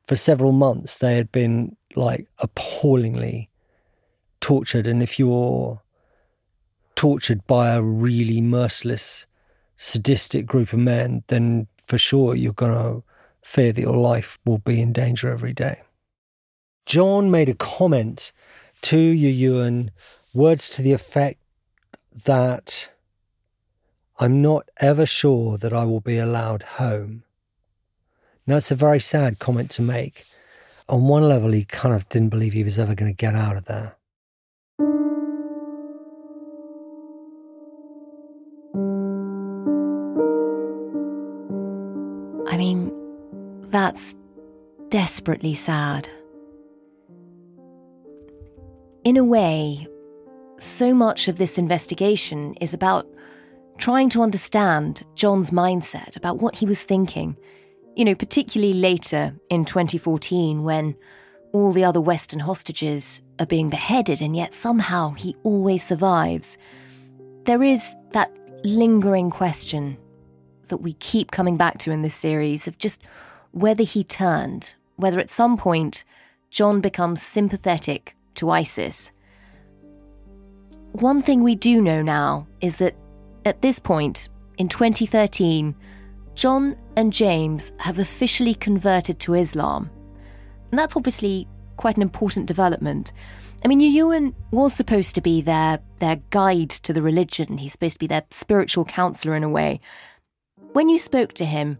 For 0.07 0.17
several 0.17 0.53
months, 0.53 0.99
they 0.99 1.17
had 1.17 1.31
been 1.31 1.77
like 1.95 2.27
appallingly 2.39 3.51
tortured. 4.43 4.87
And 4.87 5.03
if 5.03 5.19
you're 5.19 5.81
tortured 6.95 7.47
by 7.47 7.71
a 7.71 7.83
really 7.83 8.43
merciless, 8.43 9.27
sadistic 9.79 10.45
group 10.45 10.75
of 10.75 10.81
men, 10.81 11.25
then 11.29 11.69
for 11.87 11.97
sure 11.97 12.35
you're 12.35 12.53
going 12.53 12.73
to 12.73 13.03
fear 13.41 13.73
that 13.73 13.81
your 13.81 13.97
life 13.97 14.39
will 14.45 14.59
be 14.59 14.83
in 14.83 14.93
danger 14.93 15.31
every 15.31 15.55
day. 15.55 15.81
John 16.85 17.31
made 17.31 17.49
a 17.49 17.55
comment 17.55 18.33
to 18.83 18.97
Yuyuan, 18.97 19.91
words 20.35 20.69
to 20.71 20.83
the 20.83 20.93
effect 20.93 21.41
that 22.25 22.91
I'm 24.19 24.43
not 24.43 24.69
ever 24.79 25.07
sure 25.07 25.57
that 25.59 25.73
I 25.73 25.85
will 25.85 26.01
be 26.01 26.19
allowed 26.19 26.63
home. 26.63 27.25
Now, 28.47 28.57
it's 28.57 28.71
a 28.71 28.77
very 28.77 29.01
sad 29.01 29.39
comment 29.39 29.71
to 29.73 29.83
make. 29.83 30.25
On 30.89 31.07
one 31.07 31.29
level, 31.29 31.53
he 31.53 31.65
kind 31.65 31.95
of 31.95 32.09
didn't 32.09 32.31
believe 32.31 32.53
he 32.53 32.65
was 32.65 32.79
ever 32.79 32.95
going 32.95 33.11
to 33.11 33.17
get 33.17 33.35
out 33.35 33.57
of 33.57 33.65
there. 33.67 33.97
That's 43.73 44.17
desperately 44.91 45.55
sad. 45.55 46.09
In 49.05 49.17
a 49.17 49.25
way, 49.25 49.89
so 50.59 50.95
much 50.95 51.27
of 51.27 51.39
this 51.39 51.59
investigation 51.59 52.55
is 52.61 52.73
about 52.73 53.09
trying 53.79 54.09
to 54.11 54.23
understand 54.23 55.03
John's 55.17 55.51
mindset, 55.51 56.17
about 56.17 56.39
what 56.39 56.55
he 56.55 56.67
was 56.67 56.83
thinking. 56.83 57.37
You 57.97 58.05
know, 58.05 58.15
particularly 58.15 58.75
later 58.75 59.35
in 59.49 59.65
2014 59.65 60.63
when 60.63 60.95
all 61.53 61.73
the 61.73 61.85
other 61.85 62.01
Western 62.01 62.41
hostages 62.41 63.23
are 63.41 63.47
being 63.47 63.71
beheaded 63.71 64.23
and 64.23 64.37
yet 64.37 64.55
somehow 64.55 65.11
he 65.11 65.35
always 65.43 65.83
survives. 65.83 66.59
There 67.45 67.63
is 67.63 67.97
that 68.13 68.31
lingering 68.65 69.31
question 69.31 69.99
that 70.69 70.79
we 70.79 70.93
keep 70.95 71.31
coming 71.31 71.57
back 71.57 71.79
to 71.79 71.91
in 71.91 72.03
this 72.03 72.15
series 72.15 72.69
of 72.69 72.79
just 72.79 73.03
whether 73.53 73.85
he 73.85 74.03
turned, 74.03 74.75
whether 74.97 75.21
at 75.21 75.31
some 75.31 75.57
point 75.57 76.05
John 76.51 76.81
becomes 76.81 77.23
sympathetic 77.23 78.17
to 78.35 78.51
ISIS. 78.51 79.13
One 80.93 81.23
thing 81.23 81.43
we 81.43 81.55
do 81.55 81.81
know 81.81 82.03
now 82.03 82.47
is 82.61 82.77
that 82.77 82.95
at 83.45 83.63
this 83.63 83.79
point, 83.79 84.29
in 84.59 84.69
2013, 84.69 85.75
John 86.35 86.77
and 86.97 87.13
James 87.13 87.73
have 87.79 87.99
officially 87.99 88.55
converted 88.55 89.19
to 89.21 89.35
Islam. 89.35 89.91
And 90.71 90.79
that's 90.79 90.97
obviously 90.97 91.49
quite 91.77 91.97
an 91.97 92.03
important 92.03 92.47
development. 92.47 93.13
I 93.65 93.69
mean, 93.69 93.81
Ewan 93.81 94.35
was 94.51 94.73
supposed 94.73 95.15
to 95.15 95.21
be 95.21 95.41
their, 95.41 95.81
their 95.99 96.17
guide 96.31 96.71
to 96.71 96.93
the 96.93 97.03
religion. 97.03 97.59
He's 97.59 97.73
supposed 97.73 97.95
to 97.95 97.99
be 97.99 98.07
their 98.07 98.25
spiritual 98.31 98.85
counselor 98.85 99.37
in 99.37 99.45
a 99.45 99.49
way. 99.49 99.81
When 100.73 100.89
you 100.89 100.99
spoke 100.99 101.33
to 101.35 101.45
him, 101.45 101.79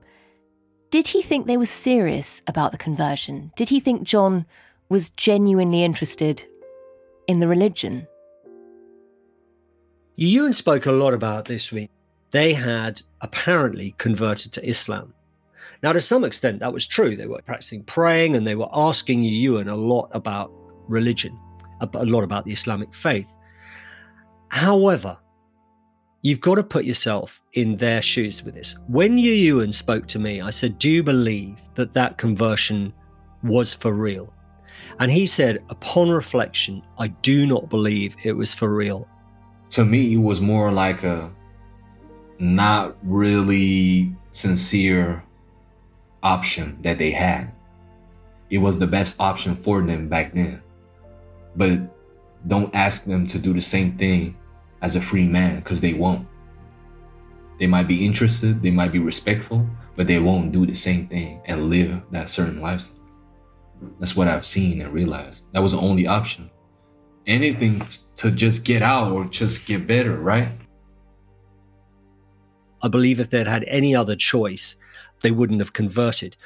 did 0.93 1.07
he 1.07 1.23
think 1.23 1.47
they 1.47 1.57
were 1.57 1.65
serious 1.65 2.43
about 2.47 2.71
the 2.71 2.77
conversion? 2.77 3.51
Did 3.57 3.71
he 3.71 3.81
think 3.81 4.03
John 4.03 4.45
was 4.91 5.09
genuinely 5.09 5.83
interested 5.83 6.45
in 7.27 7.41
the 7.41 7.49
religion? 7.49 8.07
Ewan 10.17 10.53
spoke 10.53 10.85
a 10.85 10.93
lot 10.93 11.15
about 11.15 11.47
this 11.47 11.73
week. 11.73 11.91
They 12.31 12.53
had 12.53 13.01
apparently 13.23 13.95
converted 13.97 14.53
to 14.53 14.69
Islam. 14.69 15.15
Now, 15.83 15.95
to 15.95 16.01
some 16.03 16.25
extent, 16.25 16.61
that 16.61 16.75
was 16.75 16.87
true. 16.87 17.17
They 17.17 17.27
were 17.27 17.41
practicing 17.41 17.85
praying 17.85 18.37
and 18.37 18.47
they 18.47 18.55
were 18.55 18.69
asking 18.71 19.23
Ewan 19.23 19.69
a 19.69 19.77
lot 19.77 20.11
about 20.13 20.53
religion, 20.89 21.39
a 21.81 22.05
lot 22.05 22.23
about 22.23 22.45
the 22.45 22.53
Islamic 22.53 22.95
faith. 22.95 23.33
However, 24.49 25.17
you've 26.23 26.41
got 26.41 26.55
to 26.57 26.63
put 26.63 26.85
yourself 26.85 27.41
in 27.53 27.77
their 27.77 28.03
shoes 28.03 28.43
with 28.43 28.55
this. 28.55 28.77
When 28.89 29.19
Ewan 29.19 29.73
spoke 29.73 30.07
to 30.09 30.19
me, 30.19 30.41
I 30.41 30.51
said, 30.51 30.79
Do 30.79 30.89
you 30.89 31.03
believe 31.03 31.59
that 31.75 31.93
that 31.93 32.19
conversion 32.19 32.93
was 33.43 33.75
for 33.75 33.93
real? 33.93 34.33
And 34.99 35.11
he 35.11 35.27
said, 35.27 35.63
Upon 35.69 36.09
reflection, 36.11 36.83
I 36.99 37.09
do 37.09 37.47
not 37.47 37.69
believe 37.69 38.17
it 38.23 38.33
was 38.33 38.55
for 38.55 38.75
real 38.75 39.09
to 39.73 39.87
me, 39.87 40.13
it 40.13 40.19
was 40.19 40.41
more 40.41 40.71
like 40.71 41.03
a 41.03 41.31
not 42.39 42.95
really 43.03 44.15
sincere 44.33 45.25
option 46.23 46.79
that 46.83 46.99
they 46.99 47.11
had. 47.11 47.51
It 48.51 48.59
was 48.59 48.79
the 48.79 48.87
best 48.87 49.19
option 49.19 49.57
for 49.57 49.81
them 49.81 50.09
back 50.09 50.35
then. 50.35 50.63
But 51.57 51.81
don't 52.49 52.75
ask 52.75 53.05
them 53.05 53.27
to 53.29 53.39
do 53.39 53.55
the 53.55 53.63
same 53.63 53.97
thing 53.97 54.37
as 54.83 54.97
a 54.97 55.01
free 55.01 55.27
man 55.27 55.61
because 55.61 55.81
they 55.81 55.95
won't. 55.95 56.27
They 57.59 57.67
might 57.67 57.89
be 57.89 58.05
interested, 58.05 58.63
they 58.63 58.71
might 58.71 58.93
be 58.93 58.99
respectful, 58.99 59.67
but 59.97 60.07
they 60.07 60.19
won't 60.19 60.53
do 60.53 60.67
the 60.67 60.75
same 60.75 61.07
thing 61.09 61.41
and 61.47 61.71
live 61.71 62.03
that 62.11 62.29
certain 62.29 62.61
lifestyle. 62.61 62.99
That's 63.99 64.17
what 64.17 64.29
I've 64.29 64.47
seen 64.47 64.81
and 64.81 64.93
realized. 64.93 65.45
That 65.53 65.63
was 65.63 65.73
the 65.73 65.79
only 65.79 66.07
option 66.07 66.51
anything 67.27 67.83
to 68.17 68.31
just 68.31 68.65
get 68.65 68.83
out 68.83 69.13
or 69.13 69.25
just 69.25 69.65
get 69.67 69.87
better, 69.87 70.17
right? 70.17 70.49
I 72.83 72.89
believe 72.89 73.21
if 73.21 73.31
they'd 73.31 73.47
had 73.47 73.65
any 73.69 73.95
other 73.95 74.17
choice, 74.17 74.77
they 75.21 75.31
wouldn't 75.31 75.61
have 75.61 75.73
converted. 75.73 76.37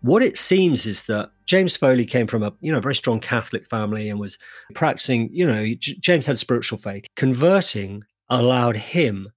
What 0.00 0.22
it 0.22 0.38
seems 0.38 0.86
is 0.86 1.06
that 1.06 1.30
James 1.46 1.76
Foley 1.76 2.04
came 2.04 2.26
from 2.26 2.42
a 2.42 2.52
you 2.60 2.72
know 2.72 2.80
very 2.80 2.94
strong 2.94 3.20
Catholic 3.20 3.66
family 3.66 4.08
and 4.08 4.20
was 4.20 4.38
practicing. 4.74 5.28
You 5.32 5.46
know, 5.46 5.74
J- 5.74 5.96
James 5.98 6.26
had 6.26 6.38
spiritual 6.38 6.78
faith. 6.78 7.06
Converting 7.16 8.04
allowed 8.30 8.76
him 8.76 9.28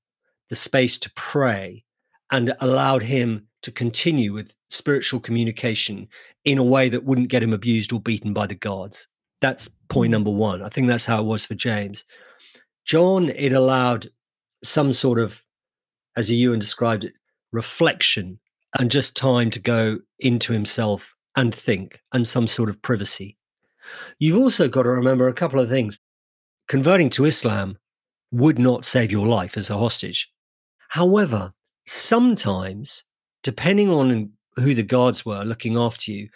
the 0.50 0.56
space 0.56 0.98
to 1.00 1.12
pray 1.16 1.84
and 2.32 2.54
allowed 2.60 3.04
him 3.04 3.48
to 3.64 3.72
continue 3.72 4.34
with 4.34 4.54
spiritual 4.70 5.20
communication 5.20 6.08
in 6.46 6.58
a 6.58 6.64
way 6.64 6.90
that 6.90 7.04
wouldn't 7.04 7.30
get 7.30 7.44
him 7.44 7.54
abused 7.54 7.94
or 7.94 8.00
beaten 8.00 8.34
by 8.34 8.48
the 8.48 8.56
guards. 8.56 9.08
That's 9.42 9.70
point 9.90 10.10
mm. 10.10 10.14
number 10.14 10.32
one. 10.32 10.62
I 10.62 10.70
think 10.70 10.88
that's 10.88 11.06
how 11.06 11.20
it 11.20 11.26
was 11.26 11.46
for 11.46 11.56
James. 11.56 12.06
John, 12.86 13.30
it 13.30 13.54
allowed 13.54 14.10
some 14.64 14.92
sort 14.92 15.20
of, 15.20 15.44
as 16.16 16.30
Ewan 16.30 16.60
described 16.60 17.04
it, 17.04 17.14
reflection 17.52 18.40
and 18.80 18.92
just 18.92 19.16
time 19.16 19.50
to 19.52 19.60
go 19.60 20.00
into 20.20 20.54
himself 20.54 21.14
and 21.36 21.54
think 21.54 22.00
and 22.14 22.28
some 22.28 22.48
sort 22.48 22.70
of 22.70 22.82
privacy. 22.82 23.38
You've 24.20 24.38
also 24.38 24.68
got 24.68 24.84
to 24.84 24.90
remember 24.90 25.28
a 25.28 25.34
couple 25.34 25.60
of 25.60 25.70
things. 25.70 26.00
Converting 26.68 27.10
to 27.12 27.26
Islam 27.26 27.78
would 28.32 28.60
not 28.60 28.86
save 28.86 29.12
your 29.12 29.28
life 29.28 29.58
as 29.58 29.70
a 29.70 29.78
hostage. 29.78 30.32
However, 30.90 31.52
sometimes, 31.86 33.04
depending 33.44 33.90
on 33.90 34.32
who 34.56 34.74
the 34.74 34.84
guards 34.84 35.26
were 35.26 35.44
looking 35.44 35.78
after 35.78 36.12
you, 36.12 36.30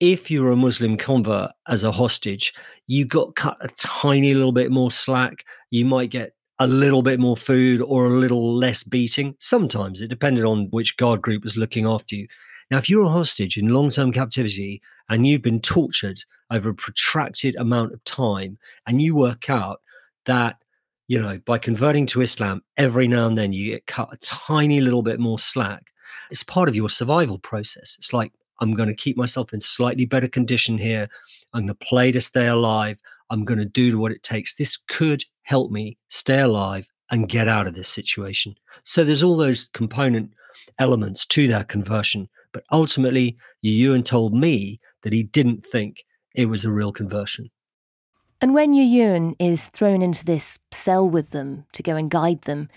if 0.00 0.30
you're 0.30 0.50
a 0.50 0.56
Muslim 0.56 0.96
convert 0.96 1.50
as 1.68 1.82
a 1.82 1.92
hostage, 1.92 2.52
you 2.86 3.04
got 3.04 3.34
cut 3.34 3.56
a 3.60 3.68
tiny 3.68 4.34
little 4.34 4.52
bit 4.52 4.70
more 4.70 4.90
slack. 4.90 5.44
You 5.70 5.86
might 5.86 6.10
get 6.10 6.32
a 6.58 6.66
little 6.66 7.02
bit 7.02 7.20
more 7.20 7.36
food 7.36 7.82
or 7.82 8.06
a 8.06 8.10
little 8.10 8.54
less 8.54 8.82
beating. 8.82 9.34
Sometimes 9.38 10.00
it 10.00 10.08
depended 10.08 10.44
on 10.44 10.68
which 10.70 10.96
guard 10.96 11.20
group 11.22 11.42
was 11.42 11.56
looking 11.56 11.86
after 11.86 12.16
you. 12.16 12.26
Now, 12.70 12.78
if 12.78 12.90
you're 12.90 13.06
a 13.06 13.10
hostage 13.10 13.56
in 13.56 13.68
long 13.68 13.90
term 13.90 14.10
captivity 14.12 14.82
and 15.08 15.26
you've 15.26 15.42
been 15.42 15.60
tortured 15.60 16.18
over 16.50 16.70
a 16.70 16.74
protracted 16.74 17.54
amount 17.56 17.92
of 17.92 18.02
time, 18.04 18.58
and 18.86 19.00
you 19.00 19.14
work 19.14 19.48
out 19.50 19.80
that, 20.24 20.56
you 21.08 21.20
know, 21.20 21.38
by 21.44 21.58
converting 21.58 22.06
to 22.06 22.22
Islam, 22.22 22.62
every 22.76 23.06
now 23.06 23.26
and 23.26 23.38
then 23.38 23.52
you 23.52 23.72
get 23.72 23.86
cut 23.86 24.12
a 24.12 24.16
tiny 24.18 24.80
little 24.80 25.02
bit 25.02 25.20
more 25.20 25.38
slack, 25.38 25.84
it's 26.30 26.42
part 26.42 26.68
of 26.68 26.74
your 26.74 26.90
survival 26.90 27.38
process. 27.38 27.96
It's 27.98 28.12
like 28.12 28.32
I'm 28.60 28.74
going 28.74 28.88
to 28.88 28.94
keep 28.94 29.16
myself 29.16 29.52
in 29.52 29.60
slightly 29.60 30.06
better 30.06 30.28
condition 30.28 30.78
here. 30.78 31.08
I'm 31.52 31.66
going 31.66 31.76
to 31.76 31.86
play 31.86 32.10
to 32.12 32.20
stay 32.20 32.48
alive. 32.48 32.98
I'm 33.30 33.44
going 33.44 33.58
to 33.58 33.64
do 33.64 33.98
what 33.98 34.12
it 34.12 34.22
takes. 34.22 34.54
This 34.54 34.76
could 34.88 35.24
help 35.42 35.70
me 35.70 35.98
stay 36.08 36.40
alive 36.40 36.86
and 37.10 37.28
get 37.28 37.48
out 37.48 37.66
of 37.66 37.74
this 37.74 37.88
situation. 37.88 38.54
So 38.84 39.04
there's 39.04 39.22
all 39.22 39.36
those 39.36 39.66
component 39.72 40.32
elements 40.78 41.26
to 41.26 41.46
that 41.48 41.68
conversion. 41.68 42.28
But 42.52 42.64
ultimately, 42.72 43.36
Ewan 43.62 44.02
told 44.02 44.34
me 44.34 44.80
that 45.02 45.12
he 45.12 45.22
didn't 45.22 45.64
think 45.64 46.04
it 46.34 46.46
was 46.46 46.64
a 46.64 46.70
real 46.70 46.92
conversion. 46.92 47.50
And 48.40 48.54
when 48.54 48.74
Ewan 48.74 49.34
is 49.38 49.68
thrown 49.68 50.02
into 50.02 50.24
this 50.24 50.58
cell 50.70 51.08
with 51.08 51.30
them 51.30 51.64
to 51.72 51.82
go 51.82 51.96
and 51.96 52.10
guide 52.10 52.42
them, 52.42 52.68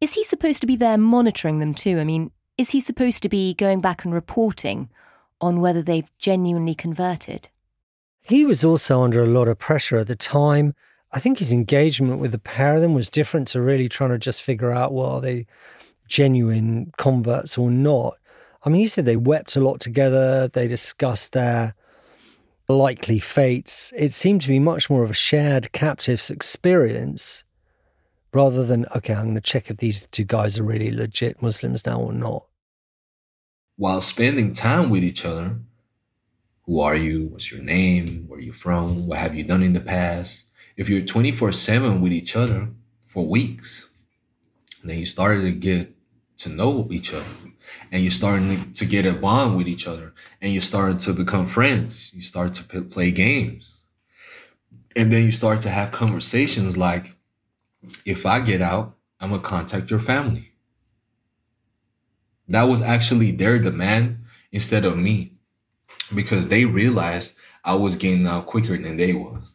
is 0.00 0.14
he 0.14 0.24
supposed 0.24 0.60
to 0.60 0.66
be 0.66 0.76
there 0.76 0.98
monitoring 0.98 1.58
them 1.58 1.74
too? 1.74 1.98
I 1.98 2.04
mean, 2.04 2.30
is 2.56 2.70
he 2.70 2.80
supposed 2.80 3.22
to 3.22 3.28
be 3.28 3.54
going 3.54 3.80
back 3.80 4.04
and 4.04 4.12
reporting 4.12 4.90
on 5.40 5.60
whether 5.60 5.82
they've 5.82 6.10
genuinely 6.18 6.74
converted. 6.74 7.48
He 8.28 8.44
was 8.44 8.62
also 8.62 9.00
under 9.00 9.24
a 9.24 9.26
lot 9.26 9.48
of 9.48 9.58
pressure 9.58 9.96
at 9.96 10.06
the 10.06 10.16
time. 10.16 10.74
I 11.12 11.18
think 11.18 11.38
his 11.38 11.52
engagement 11.52 12.20
with 12.20 12.32
the 12.32 12.38
pair 12.38 12.74
of 12.74 12.82
them 12.82 12.92
was 12.92 13.08
different 13.08 13.48
to 13.48 13.62
really 13.62 13.88
trying 13.88 14.10
to 14.10 14.18
just 14.18 14.42
figure 14.42 14.70
out, 14.70 14.92
well, 14.92 15.12
are 15.12 15.20
they 15.20 15.46
genuine 16.08 16.92
converts 16.98 17.56
or 17.56 17.70
not? 17.70 18.14
I 18.64 18.68
mean, 18.68 18.82
he 18.82 18.86
said 18.86 19.06
they 19.06 19.16
wept 19.16 19.56
a 19.56 19.60
lot 19.60 19.80
together, 19.80 20.48
they 20.48 20.68
discussed 20.68 21.32
their 21.32 21.74
likely 22.68 23.18
fates. 23.18 23.94
It 23.96 24.12
seemed 24.12 24.42
to 24.42 24.48
be 24.48 24.58
much 24.58 24.90
more 24.90 25.04
of 25.04 25.10
a 25.10 25.14
shared 25.14 25.72
captives 25.72 26.28
experience 26.28 27.44
rather 28.34 28.62
than, 28.62 28.84
okay, 28.94 29.14
I'm 29.14 29.24
going 29.24 29.34
to 29.36 29.40
check 29.40 29.70
if 29.70 29.78
these 29.78 30.06
two 30.08 30.24
guys 30.24 30.58
are 30.58 30.64
really 30.64 30.90
legit 30.90 31.40
Muslims 31.40 31.86
now 31.86 31.98
or 31.98 32.12
not 32.12 32.44
while 33.78 34.00
spending 34.00 34.52
time 34.52 34.90
with 34.90 35.02
each 35.02 35.24
other. 35.24 35.56
Who 36.68 36.80
are 36.80 36.94
you? 36.94 37.28
What's 37.28 37.50
your 37.50 37.62
name? 37.62 38.26
Where 38.28 38.38
are 38.38 38.42
you 38.42 38.52
from? 38.52 39.06
What 39.06 39.20
have 39.20 39.34
you 39.34 39.42
done 39.42 39.62
in 39.62 39.72
the 39.72 39.80
past? 39.80 40.44
If 40.76 40.90
you're 40.90 41.00
24 41.00 41.52
7 41.52 42.02
with 42.02 42.12
each 42.12 42.36
other 42.36 42.68
for 43.06 43.26
weeks, 43.26 43.88
then 44.84 44.98
you 44.98 45.06
started 45.06 45.44
to 45.44 45.52
get 45.52 45.96
to 46.36 46.50
know 46.50 46.86
each 46.90 47.14
other 47.14 47.24
and 47.90 48.02
you're 48.02 48.10
starting 48.10 48.70
to 48.74 48.84
get 48.84 49.06
a 49.06 49.14
bond 49.14 49.56
with 49.56 49.66
each 49.66 49.86
other 49.86 50.12
and 50.42 50.52
you're 50.52 50.60
starting 50.60 50.98
to 50.98 51.12
become 51.12 51.48
friends 51.48 52.12
you 52.14 52.22
start 52.22 52.54
to 52.54 52.62
p- 52.62 52.80
play 52.82 53.10
games 53.10 53.78
and 54.94 55.12
then 55.12 55.24
you 55.24 55.32
start 55.32 55.60
to 55.62 55.68
have 55.68 55.90
conversations 55.90 56.76
like 56.76 57.16
if 58.04 58.24
i 58.24 58.38
get 58.38 58.62
out 58.62 58.94
i'm 59.18 59.30
going 59.30 59.42
to 59.42 59.48
contact 59.48 59.90
your 59.90 59.98
family 59.98 60.52
that 62.46 62.62
was 62.62 62.80
actually 62.80 63.32
their 63.32 63.58
demand 63.58 64.16
instead 64.52 64.84
of 64.84 64.96
me 64.96 65.37
because 66.14 66.48
they 66.48 66.64
realized 66.64 67.36
i 67.64 67.74
was 67.74 67.96
getting 67.96 68.26
out 68.26 68.46
quicker 68.46 68.76
than 68.76 68.96
they 68.96 69.12
was 69.12 69.54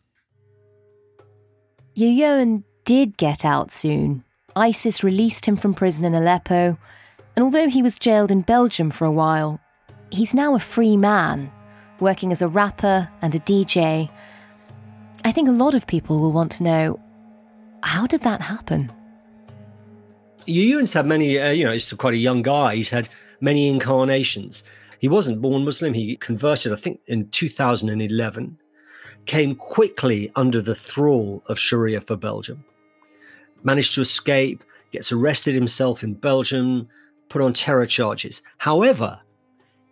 Jejoen 1.95 2.63
did 2.85 3.17
get 3.17 3.45
out 3.45 3.71
soon. 3.71 4.23
ISIS 4.55 5.03
released 5.03 5.45
him 5.45 5.55
from 5.55 5.73
prison 5.73 6.05
in 6.05 6.15
Aleppo, 6.15 6.77
and 7.35 7.43
although 7.43 7.69
he 7.69 7.83
was 7.83 7.97
jailed 7.97 8.31
in 8.31 8.41
Belgium 8.41 8.89
for 8.89 9.05
a 9.05 9.11
while, 9.11 9.59
he's 10.11 10.33
now 10.33 10.55
a 10.55 10.59
free 10.59 10.97
man, 10.97 11.51
working 11.99 12.31
as 12.31 12.41
a 12.41 12.47
rapper 12.47 13.09
and 13.21 13.33
a 13.35 13.39
DJ. 13.39 14.09
I 15.23 15.31
think 15.31 15.47
a 15.47 15.53
lot 15.53 15.75
of 15.75 15.87
people 15.87 16.19
will 16.19 16.31
want 16.31 16.51
to 16.53 16.63
know 16.63 16.99
how 17.83 18.07
did 18.07 18.21
that 18.21 18.41
happen? 18.41 18.91
Jejoen's 20.47 20.93
had 20.93 21.05
many, 21.05 21.39
uh, 21.39 21.51
you 21.51 21.63
know, 21.63 21.71
he's 21.71 21.91
quite 21.93 22.13
a 22.13 22.17
young 22.17 22.41
guy. 22.41 22.75
He's 22.75 22.89
had 22.89 23.07
many 23.39 23.69
incarnations. 23.69 24.63
He 24.99 25.07
wasn't 25.07 25.41
born 25.41 25.65
Muslim. 25.65 25.93
He 25.93 26.15
converted, 26.17 26.73
I 26.73 26.75
think, 26.75 26.99
in 27.07 27.29
2011 27.29 28.57
came 29.25 29.55
quickly 29.55 30.31
under 30.35 30.61
the 30.61 30.75
thrall 30.75 31.43
of 31.47 31.59
Sharia 31.59 32.01
for 32.01 32.15
Belgium. 32.15 32.63
Managed 33.63 33.95
to 33.95 34.01
escape, 34.01 34.63
gets 34.91 35.11
arrested 35.11 35.55
himself 35.55 36.03
in 36.03 36.13
Belgium, 36.13 36.89
put 37.29 37.41
on 37.41 37.53
terror 37.53 37.85
charges. 37.85 38.43
However, 38.57 39.19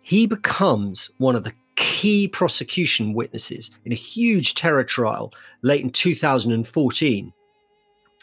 he 0.02 0.26
becomes 0.26 1.10
one 1.18 1.36
of 1.36 1.44
the 1.44 1.54
key 1.76 2.28
prosecution 2.28 3.14
witnesses 3.14 3.70
in 3.84 3.92
a 3.92 3.96
huge 3.96 4.54
terror 4.54 4.84
trial 4.84 5.32
late 5.62 5.82
in 5.82 5.90
2014 5.90 7.32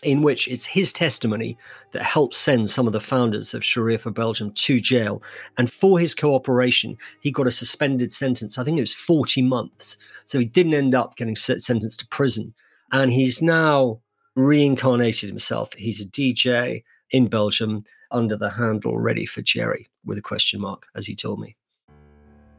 in 0.04 0.22
which 0.22 0.48
it's 0.48 0.66
his 0.66 0.94
testimony 0.94 1.58
that 1.92 2.04
helped 2.04 2.36
send 2.36 2.70
some 2.70 2.88
of 2.88 2.94
the 2.94 3.00
founders 3.00 3.54
of 3.54 3.64
Sharia 3.64 3.98
for 3.98 4.12
Belgium 4.12 4.52
to 4.52 4.80
jail. 4.80 5.22
And 5.58 5.72
for 5.72 6.00
his 6.00 6.16
cooperation, 6.16 6.98
he 7.22 7.32
got 7.32 7.48
a 7.48 7.52
suspended 7.52 8.14
sentence. 8.14 8.58
I 8.58 8.64
think 8.64 8.78
it 8.78 8.82
was 8.82 8.96
40 8.96 9.42
months. 9.42 9.98
So 10.26 10.40
he 10.40 10.46
didn't 10.46 10.74
end 10.74 10.96
up 10.96 11.16
getting 11.16 11.36
sentenced 11.36 12.00
to 12.00 12.08
prison. 12.08 12.54
And 12.92 13.12
he's 13.12 13.42
now 13.42 14.02
reincarnated 14.36 15.30
himself. 15.30 15.74
He's 15.74 16.02
a 16.02 16.06
DJ 16.06 16.84
in 17.12 17.28
Belgium 17.28 17.84
under 18.12 18.36
the 18.36 18.50
handle 18.52 18.98
Ready 18.98 19.26
for 19.26 19.42
Jerry 19.42 19.88
with 20.06 20.18
a 20.18 20.22
question 20.22 20.62
mark, 20.62 20.88
as 20.96 21.06
he 21.06 21.16
told 21.16 21.40
me. 21.40 21.56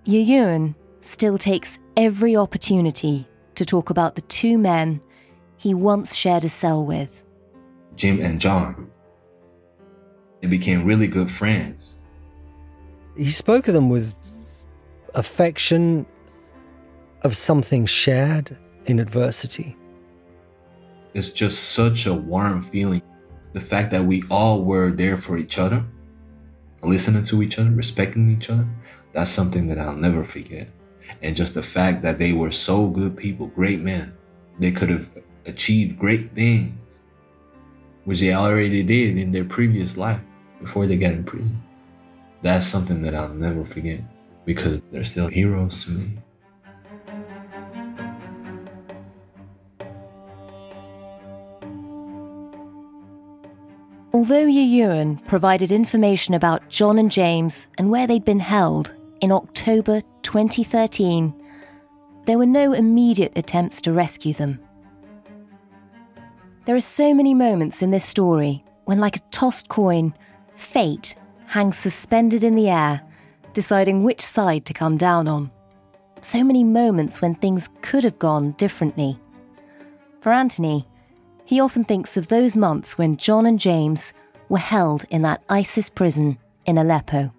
Jejoen 0.06 0.74
still 1.00 1.38
takes 1.38 1.78
every 1.96 2.36
opportunity 2.36 3.26
to 3.54 3.64
talk 3.64 3.90
about 3.90 4.14
the 4.14 4.22
two 4.22 4.58
men 4.58 5.00
he 5.56 5.74
once 5.74 6.14
shared 6.14 6.44
a 6.44 6.48
cell 6.48 6.86
with. 6.86 7.22
Jim 7.96 8.20
and 8.20 8.40
John. 8.40 8.90
They 10.40 10.48
became 10.48 10.84
really 10.84 11.06
good 11.06 11.30
friends. 11.30 11.94
He 13.16 13.30
spoke 13.30 13.68
of 13.68 13.74
them 13.74 13.90
with 13.90 14.14
affection 15.14 16.06
of 17.22 17.36
something 17.36 17.86
shared 17.86 18.56
in 18.86 18.98
adversity. 18.98 19.76
It's 21.12 21.28
just 21.28 21.70
such 21.70 22.06
a 22.06 22.14
warm 22.14 22.62
feeling. 22.62 23.02
The 23.52 23.60
fact 23.60 23.90
that 23.90 24.04
we 24.04 24.22
all 24.30 24.64
were 24.64 24.92
there 24.92 25.18
for 25.18 25.36
each 25.36 25.58
other, 25.58 25.84
listening 26.82 27.24
to 27.24 27.42
each 27.42 27.58
other, 27.58 27.70
respecting 27.70 28.30
each 28.30 28.48
other, 28.48 28.66
that's 29.12 29.30
something 29.30 29.66
that 29.68 29.78
I'll 29.78 29.96
never 29.96 30.24
forget. 30.24 30.68
And 31.20 31.36
just 31.36 31.54
the 31.54 31.62
fact 31.62 32.02
that 32.02 32.18
they 32.18 32.32
were 32.32 32.52
so 32.52 32.86
good 32.86 33.16
people, 33.16 33.48
great 33.48 33.80
men, 33.80 34.14
they 34.60 34.70
could 34.70 34.88
have 34.88 35.08
achieved 35.46 35.98
great 35.98 36.32
things 36.32 36.79
which 38.10 38.18
they 38.18 38.32
already 38.32 38.82
did 38.82 39.16
in 39.16 39.30
their 39.30 39.44
previous 39.44 39.96
life 39.96 40.20
before 40.60 40.84
they 40.84 40.96
got 40.96 41.12
in 41.12 41.22
prison. 41.22 41.62
That's 42.42 42.66
something 42.66 43.02
that 43.02 43.14
I'll 43.14 43.28
never 43.28 43.64
forget 43.64 44.00
because 44.44 44.80
they're 44.90 45.04
still 45.04 45.28
heroes 45.28 45.84
to 45.84 45.92
me. 45.92 46.18
Although 54.12 54.48
Jejoen 54.48 55.24
provided 55.28 55.70
information 55.70 56.34
about 56.34 56.68
John 56.68 56.98
and 56.98 57.12
James 57.12 57.68
and 57.78 57.92
where 57.92 58.08
they'd 58.08 58.24
been 58.24 58.40
held 58.40 58.92
in 59.20 59.30
October 59.30 60.02
2013, 60.22 61.32
there 62.26 62.38
were 62.38 62.44
no 62.44 62.72
immediate 62.72 63.34
attempts 63.36 63.80
to 63.82 63.92
rescue 63.92 64.34
them. 64.34 64.58
There 66.66 66.76
are 66.76 66.80
so 66.80 67.14
many 67.14 67.32
moments 67.32 67.80
in 67.80 67.90
this 67.90 68.04
story 68.04 68.64
when, 68.84 68.98
like 68.98 69.16
a 69.16 69.20
tossed 69.30 69.68
coin, 69.68 70.14
fate 70.56 71.14
hangs 71.46 71.78
suspended 71.78 72.44
in 72.44 72.54
the 72.54 72.68
air, 72.68 73.00
deciding 73.54 74.04
which 74.04 74.20
side 74.20 74.66
to 74.66 74.74
come 74.74 74.96
down 74.96 75.26
on. 75.26 75.50
So 76.20 76.44
many 76.44 76.62
moments 76.62 77.22
when 77.22 77.34
things 77.34 77.70
could 77.80 78.04
have 78.04 78.18
gone 78.18 78.52
differently. 78.52 79.18
For 80.20 80.32
Anthony, 80.32 80.86
he 81.46 81.60
often 81.60 81.82
thinks 81.82 82.16
of 82.16 82.28
those 82.28 82.54
months 82.56 82.98
when 82.98 83.16
John 83.16 83.46
and 83.46 83.58
James 83.58 84.12
were 84.50 84.58
held 84.58 85.04
in 85.10 85.22
that 85.22 85.42
ISIS 85.48 85.88
prison 85.88 86.38
in 86.66 86.76
Aleppo. 86.76 87.32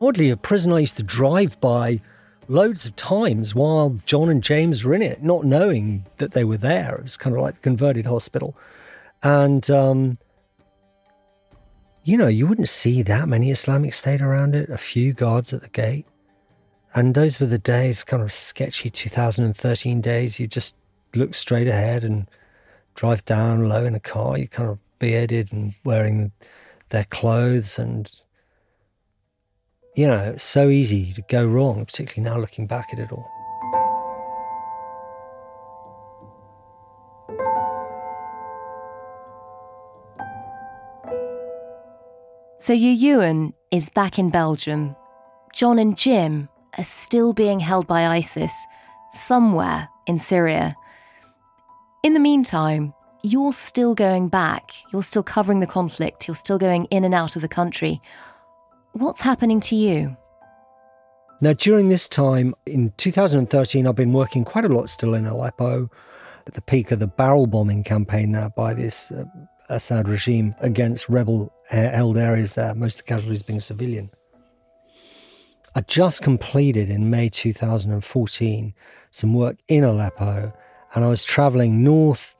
Oddly, 0.00 0.30
a 0.30 0.36
prison 0.36 0.72
I 0.72 0.80
used 0.80 0.98
to 0.98 1.02
drive 1.02 1.58
by 1.60 2.00
loads 2.50 2.84
of 2.84 2.96
times 2.96 3.54
while 3.54 4.00
John 4.06 4.28
and 4.28 4.42
James 4.42 4.84
were 4.84 4.92
in 4.92 5.02
it, 5.02 5.22
not 5.22 5.44
knowing 5.44 6.04
that 6.16 6.32
they 6.32 6.42
were 6.42 6.56
there. 6.56 6.96
It 6.96 7.02
was 7.04 7.16
kind 7.16 7.36
of 7.36 7.40
like 7.40 7.54
the 7.54 7.60
converted 7.60 8.06
hospital. 8.06 8.56
And, 9.22 9.70
um, 9.70 10.18
you 12.02 12.16
know, 12.16 12.26
you 12.26 12.48
wouldn't 12.48 12.68
see 12.68 13.02
that 13.02 13.28
many 13.28 13.52
Islamic 13.52 13.94
State 13.94 14.20
around 14.20 14.56
it, 14.56 14.68
a 14.68 14.78
few 14.78 15.12
guards 15.12 15.52
at 15.52 15.62
the 15.62 15.68
gate. 15.68 16.06
And 16.92 17.14
those 17.14 17.38
were 17.38 17.46
the 17.46 17.58
days, 17.58 18.02
kind 18.02 18.22
of 18.22 18.32
sketchy 18.32 18.90
2013 18.90 20.00
days. 20.00 20.40
You 20.40 20.48
just 20.48 20.74
look 21.14 21.34
straight 21.34 21.68
ahead 21.68 22.02
and 22.02 22.28
drive 22.96 23.24
down 23.24 23.68
low 23.68 23.84
in 23.84 23.94
a 23.94 24.00
car. 24.00 24.36
You 24.36 24.48
kind 24.48 24.68
of 24.68 24.78
bearded 24.98 25.52
and 25.52 25.74
wearing 25.84 26.32
their 26.88 27.04
clothes 27.04 27.78
and 27.78 28.10
you 29.94 30.06
know, 30.06 30.34
so 30.36 30.68
easy 30.68 31.12
to 31.14 31.22
go 31.22 31.46
wrong, 31.46 31.84
particularly 31.84 32.30
now 32.30 32.40
looking 32.40 32.66
back 32.66 32.88
at 32.92 32.98
it 32.98 33.10
all. 33.12 33.28
So 42.58 42.74
Jejoen 42.74 43.54
is 43.70 43.88
back 43.90 44.18
in 44.18 44.30
Belgium. 44.30 44.94
John 45.52 45.78
and 45.78 45.96
Jim 45.96 46.48
are 46.76 46.84
still 46.84 47.32
being 47.32 47.58
held 47.58 47.86
by 47.86 48.06
ISIS 48.06 48.66
somewhere 49.12 49.88
in 50.06 50.18
Syria. 50.18 50.76
In 52.02 52.14
the 52.14 52.20
meantime, 52.20 52.94
you're 53.22 53.52
still 53.52 53.94
going 53.94 54.28
back, 54.28 54.72
you're 54.92 55.02
still 55.02 55.22
covering 55.22 55.60
the 55.60 55.66
conflict, 55.66 56.28
you're 56.28 56.34
still 56.34 56.58
going 56.58 56.84
in 56.86 57.04
and 57.04 57.14
out 57.14 57.34
of 57.34 57.42
the 57.42 57.48
country. 57.48 58.00
What's 58.92 59.20
happening 59.20 59.60
to 59.60 59.76
you? 59.76 60.16
Now, 61.40 61.52
during 61.52 61.88
this 61.88 62.08
time 62.08 62.54
in 62.66 62.92
2013, 62.96 63.86
I've 63.86 63.94
been 63.94 64.12
working 64.12 64.44
quite 64.44 64.64
a 64.64 64.68
lot 64.68 64.90
still 64.90 65.14
in 65.14 65.26
Aleppo 65.26 65.88
at 66.46 66.54
the 66.54 66.60
peak 66.60 66.90
of 66.90 66.98
the 66.98 67.06
barrel 67.06 67.46
bombing 67.46 67.84
campaign 67.84 68.32
there 68.32 68.50
by 68.50 68.74
this 68.74 69.12
uh, 69.12 69.24
Assad 69.68 70.08
regime 70.08 70.56
against 70.58 71.08
rebel 71.08 71.52
held 71.68 72.18
areas 72.18 72.54
there, 72.54 72.74
most 72.74 72.98
of 72.98 73.06
the 73.06 73.08
casualties 73.08 73.42
being 73.42 73.60
civilian. 73.60 74.10
I 75.76 75.82
just 75.82 76.22
completed 76.22 76.90
in 76.90 77.10
May 77.10 77.28
2014 77.28 78.74
some 79.12 79.34
work 79.34 79.56
in 79.68 79.84
Aleppo, 79.84 80.52
and 80.94 81.04
I 81.04 81.08
was 81.08 81.22
traveling 81.22 81.84
north 81.84 82.34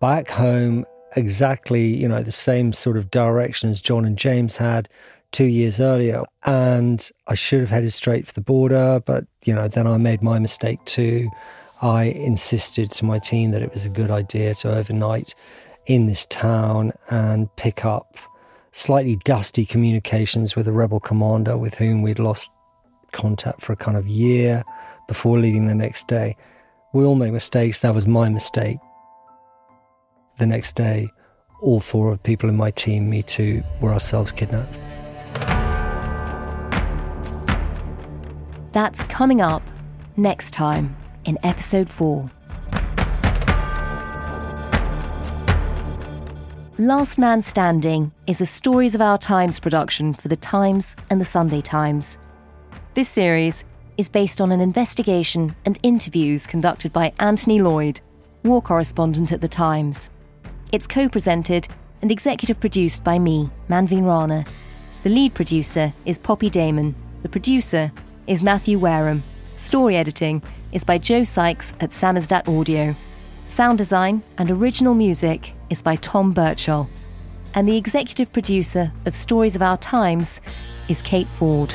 back 0.00 0.30
home 0.30 0.86
exactly, 1.14 1.94
you 1.94 2.08
know, 2.08 2.22
the 2.22 2.32
same 2.32 2.72
sort 2.72 2.96
of 2.96 3.10
direction 3.10 3.68
as 3.68 3.82
John 3.82 4.06
and 4.06 4.16
James 4.16 4.56
had 4.56 4.88
two 5.32 5.44
years 5.44 5.80
earlier. 5.80 6.24
And 6.44 7.08
I 7.26 7.34
should 7.34 7.60
have 7.60 7.70
headed 7.70 7.92
straight 7.92 8.26
for 8.26 8.32
the 8.32 8.40
border, 8.40 9.00
but, 9.04 9.24
you 9.44 9.54
know, 9.54 9.68
then 9.68 9.86
I 9.86 9.96
made 9.96 10.22
my 10.22 10.38
mistake 10.38 10.84
too. 10.84 11.28
I 11.82 12.04
insisted 12.04 12.90
to 12.92 13.04
my 13.04 13.18
team 13.18 13.52
that 13.52 13.62
it 13.62 13.72
was 13.72 13.86
a 13.86 13.90
good 13.90 14.10
idea 14.10 14.54
to 14.56 14.74
overnight 14.74 15.34
in 15.86 16.06
this 16.06 16.26
town 16.26 16.92
and 17.08 17.54
pick 17.56 17.84
up 17.84 18.18
slightly 18.72 19.18
dusty 19.24 19.64
communications 19.64 20.54
with 20.54 20.68
a 20.68 20.72
rebel 20.72 21.00
commander 21.00 21.56
with 21.56 21.74
whom 21.74 22.02
we'd 22.02 22.18
lost 22.18 22.50
contact 23.12 23.62
for 23.62 23.72
a 23.72 23.76
kind 23.76 23.96
of 23.96 24.06
year 24.06 24.62
before 25.08 25.38
leaving 25.38 25.66
the 25.66 25.74
next 25.74 26.06
day. 26.06 26.36
We 26.92 27.04
all 27.04 27.14
make 27.14 27.32
mistakes. 27.32 27.80
That 27.80 27.94
was 27.94 28.06
my 28.06 28.28
mistake. 28.28 28.78
The 30.38 30.46
next 30.46 30.74
day, 30.76 31.08
all 31.60 31.80
four 31.80 32.12
of 32.12 32.18
the 32.18 32.22
people 32.22 32.48
in 32.48 32.56
my 32.56 32.70
team, 32.70 33.10
me 33.10 33.22
too, 33.22 33.62
were 33.80 33.92
ourselves 33.92 34.32
kidnapped. 34.32 34.89
That's 38.72 39.02
coming 39.04 39.40
up 39.40 39.62
next 40.16 40.52
time 40.52 40.96
in 41.24 41.38
episode 41.42 41.90
4. 41.90 42.30
Last 46.78 47.18
Man 47.18 47.42
Standing 47.42 48.12
is 48.28 48.40
a 48.40 48.46
Stories 48.46 48.94
of 48.94 49.02
Our 49.02 49.18
Times 49.18 49.58
production 49.58 50.14
for 50.14 50.28
The 50.28 50.36
Times 50.36 50.94
and 51.10 51.20
The 51.20 51.24
Sunday 51.24 51.60
Times. 51.60 52.16
This 52.94 53.08
series 53.08 53.64
is 53.98 54.08
based 54.08 54.40
on 54.40 54.52
an 54.52 54.60
investigation 54.60 55.56
and 55.64 55.78
interviews 55.82 56.46
conducted 56.46 56.92
by 56.92 57.12
Anthony 57.18 57.60
Lloyd, 57.60 58.00
war 58.44 58.62
correspondent 58.62 59.32
at 59.32 59.40
The 59.40 59.48
Times. 59.48 60.10
It's 60.70 60.86
co 60.86 61.08
presented 61.08 61.66
and 62.02 62.12
executive 62.12 62.60
produced 62.60 63.02
by 63.02 63.18
me, 63.18 63.50
Manveen 63.68 64.06
Rana. 64.06 64.44
The 65.02 65.10
lead 65.10 65.34
producer 65.34 65.92
is 66.06 66.20
Poppy 66.20 66.48
Damon. 66.48 66.94
The 67.22 67.28
producer 67.28 67.90
is 68.30 68.44
Matthew 68.44 68.78
Wareham. 68.78 69.24
Story 69.56 69.96
editing 69.96 70.40
is 70.70 70.84
by 70.84 70.98
Joe 70.98 71.24
Sykes 71.24 71.72
at 71.80 71.90
Samizdat 71.90 72.46
Audio. 72.46 72.94
Sound 73.48 73.76
design 73.76 74.22
and 74.38 74.52
original 74.52 74.94
music 74.94 75.52
is 75.68 75.82
by 75.82 75.96
Tom 75.96 76.32
Birchall. 76.32 76.88
And 77.54 77.68
the 77.68 77.76
executive 77.76 78.32
producer 78.32 78.92
of 79.04 79.16
Stories 79.16 79.56
of 79.56 79.62
Our 79.62 79.78
Times 79.78 80.40
is 80.88 81.02
Kate 81.02 81.28
Ford. 81.28 81.74